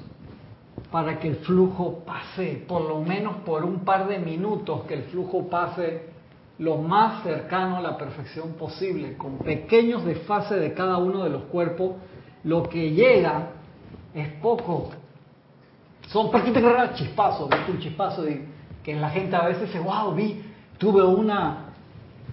[0.90, 5.02] para que el flujo pase, por lo menos por un par de minutos, que el
[5.04, 6.10] flujo pase
[6.58, 11.42] lo más cercano a la perfección posible, con pequeños desfases de cada uno de los
[11.44, 11.96] cuerpos,
[12.44, 13.50] lo que llega
[14.14, 14.90] es poco.
[16.08, 16.30] Son
[16.94, 17.72] chispazos, ¿viste?
[17.72, 18.24] un chispazo
[18.82, 20.42] que la gente a veces dice, wow, vi,
[20.78, 21.65] tuve una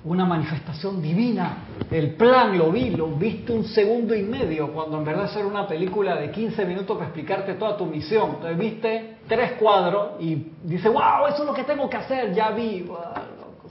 [0.05, 1.57] una manifestación divina.
[1.89, 5.67] El plan lo vi, lo viste un segundo y medio, cuando en verdad era una
[5.67, 8.31] película de 15 minutos para explicarte toda tu misión.
[8.35, 12.51] Entonces viste tres cuadros y dice, wow, eso es lo que tengo que hacer, ya
[12.51, 12.85] vi.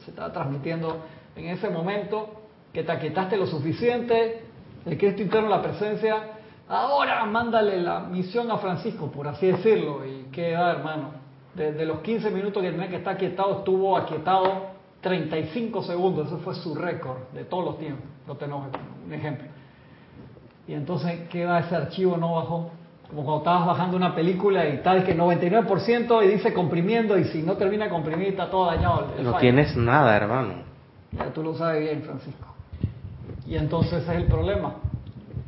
[0.03, 1.03] se estaba transmitiendo
[1.37, 2.31] en ese momento
[2.73, 4.45] que te aquietaste lo suficiente,
[4.87, 6.17] el Cristo interno, la presencia.
[6.69, 10.07] Ahora mándale la misión a Francisco, por así decirlo.
[10.07, 11.21] Y queda, hermano.
[11.55, 14.72] Desde los 15 minutos que tenía que estar aquietado, estuvo aquietado
[15.03, 18.05] 35 segundos, ese fue su récord de todos los tiempos.
[18.27, 18.69] No tenemos
[19.05, 19.49] un ejemplo.
[20.67, 22.71] Y entonces queda ese archivo no bajó.
[23.11, 27.43] Como cuando estabas bajando una película y tal que 99% y dice comprimiendo y si
[27.43, 29.09] no termina comprimir está todo dañado.
[29.23, 30.55] No tienes nada, hermano.
[31.11, 32.47] Ya tú lo sabes bien, Francisco.
[33.47, 34.77] Y entonces ese es el problema.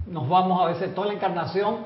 [0.08, 1.76] Nos vamos a veces toda la encarnación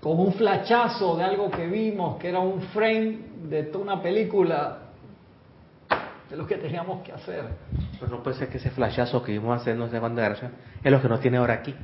[0.00, 3.18] con un flachazo de algo que vimos, que era un frame
[3.50, 4.87] de toda una película
[6.30, 7.44] de lo que teníamos que hacer.
[7.98, 10.42] Pero no puede ser que ese flashazo que vimos hacer no sé cuándo es
[10.84, 11.74] lo que nos tiene ahora aquí.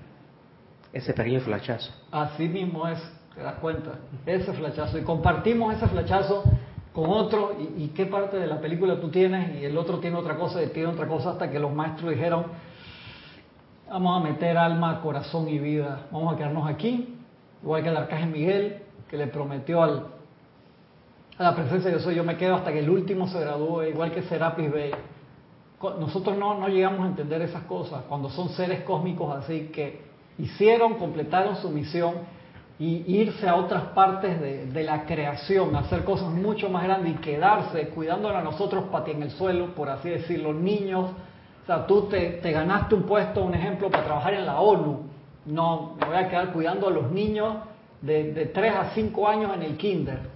[0.93, 1.93] Ese pequeño flashazo.
[2.13, 3.01] Así mismo es,
[3.35, 3.93] te das cuenta.
[4.27, 4.99] Ese flashazo.
[4.99, 6.45] Y compartimos ese flashazo
[6.93, 7.57] con otro.
[7.77, 9.61] Y, qué parte de la película tú tienes?
[9.61, 12.47] Y el otro tiene otra cosa y tiene otra cosa hasta que los maestros dijeron,
[13.89, 16.07] vamos a meter alma, corazón y vida.
[16.13, 17.17] Vamos a quedarnos aquí.
[17.63, 20.07] Igual que el arcángel Miguel, que le prometió al,
[21.37, 24.13] a la presencia de Dios, yo me quedo hasta que el último se gradúe, igual
[24.13, 24.93] que Serapis Bey.
[25.99, 30.03] Nosotros no, no llegamos a entender esas cosas cuando son seres cósmicos así que
[30.39, 32.15] hicieron, completaron su misión
[32.79, 37.89] y irse a otras partes de, la creación, hacer cosas mucho más grandes y quedarse
[37.89, 41.11] cuidándonos a nosotros ti en el suelo, por así decirlo, niños.
[41.63, 45.03] O sea, tú te, te ganaste un puesto, un ejemplo, para trabajar en la ONU.
[45.47, 47.57] No, me voy a quedar cuidando a los niños
[48.01, 50.35] de, de 3 a 5 años en el kinder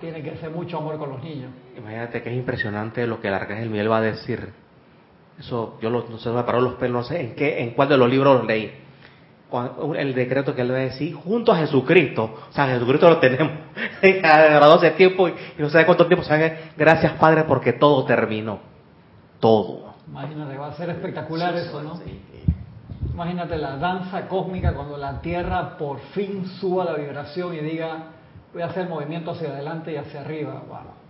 [0.00, 1.50] tiene que ser mucho amor con los niños.
[1.76, 4.52] Imagínate que es impresionante lo que el arcángel Miguel va a decir.
[5.38, 7.88] Eso, yo lo, no sé, me paró los pelos, no sé en qué, en cuál
[7.88, 8.72] de los libros lo leí.
[9.96, 13.52] El decreto que él va a decir, junto a Jesucristo, o sea, Jesucristo lo tenemos,
[14.02, 16.72] grado hace tiempo y, no sé cuánto tiempo, ¿saben?
[16.76, 18.58] gracias Padre porque todo terminó,
[19.40, 19.94] todo.
[20.06, 21.98] Imagínate, va a ser espectacular eso, ¿no?
[23.14, 28.17] Imagínate la danza cósmica cuando la Tierra por fin suba la vibración y diga,
[28.52, 30.62] voy a hacer movimiento hacia adelante y hacia arriba.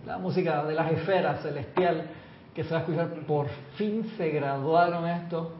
[0.05, 2.05] la música de las esferas celestial
[2.53, 5.51] que se va a escuchar, por fin se graduaron esto.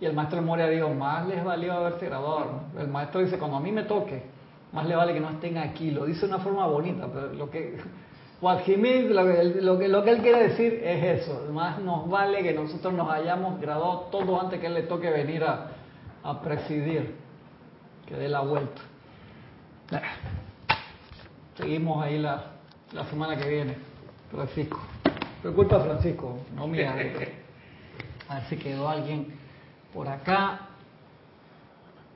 [0.00, 2.60] Y el maestro Moria dijo, más les valió haberse graduado.
[2.78, 4.22] El maestro dice, cuando a mí me toque,
[4.72, 5.90] más le vale que no estén aquí.
[5.90, 7.78] Lo dice de una forma bonita, pero lo que...
[8.40, 11.48] What lo que, lo que él quiere decir es eso.
[11.52, 15.42] Más nos vale que nosotros nos hayamos graduado todo antes que él le toque venir
[15.42, 15.72] a,
[16.22, 17.16] a presidir,
[18.06, 18.80] que dé la vuelta.
[21.58, 22.52] Seguimos ahí la,
[22.92, 23.76] la semana que viene,
[24.30, 24.78] Francisco.
[25.42, 26.92] Fue culpa de Francisco, no mía.
[28.28, 29.34] A ver si quedó alguien
[29.92, 30.68] por acá.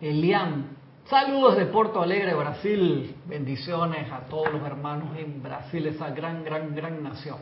[0.01, 0.77] Elian,
[1.07, 3.17] saludos de Porto Alegre, Brasil.
[3.27, 7.39] Bendiciones a todos los hermanos en Brasil, esa gran, gran, gran nación.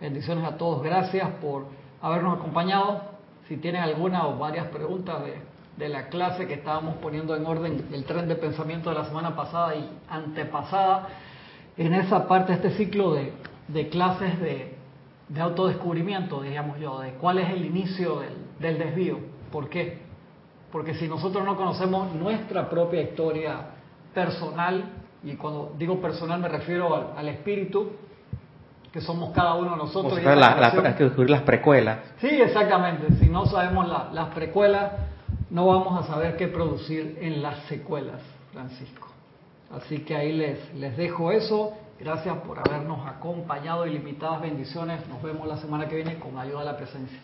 [0.00, 0.82] Bendiciones a todos.
[0.82, 1.66] Gracias por
[2.02, 3.00] habernos acompañado.
[3.46, 5.40] Si tienen alguna o varias preguntas de,
[5.76, 9.36] de la clase que estábamos poniendo en orden, el tren de pensamiento de la semana
[9.36, 11.08] pasada y antepasada,
[11.78, 14.76] en esa parte, este ciclo de, clases de,
[15.40, 18.20] autodescubrimiento, digamos yo, de cuál es el inicio
[18.58, 19.20] del, desvío.
[19.52, 19.98] ¿Por qué?
[20.72, 23.60] Porque si nosotros no conocemos nuestra propia historia
[24.12, 24.84] personal,
[25.22, 27.92] y cuando digo personal me refiero al, espíritu,
[28.92, 30.18] que somos cada uno de nosotros.
[30.18, 32.00] hay que descubrir las precuelas.
[32.20, 33.14] Sí, exactamente.
[33.20, 34.92] Si no sabemos las precuelas,
[35.50, 38.20] no vamos a saber qué producir en las secuelas,
[38.52, 39.08] Francisco.
[39.70, 41.72] Así que ahí les, les dejo eso.
[41.98, 43.86] Gracias por habernos acompañado.
[43.86, 45.06] Ilimitadas bendiciones.
[45.08, 47.16] Nos vemos la semana que viene con ayuda de la presencia.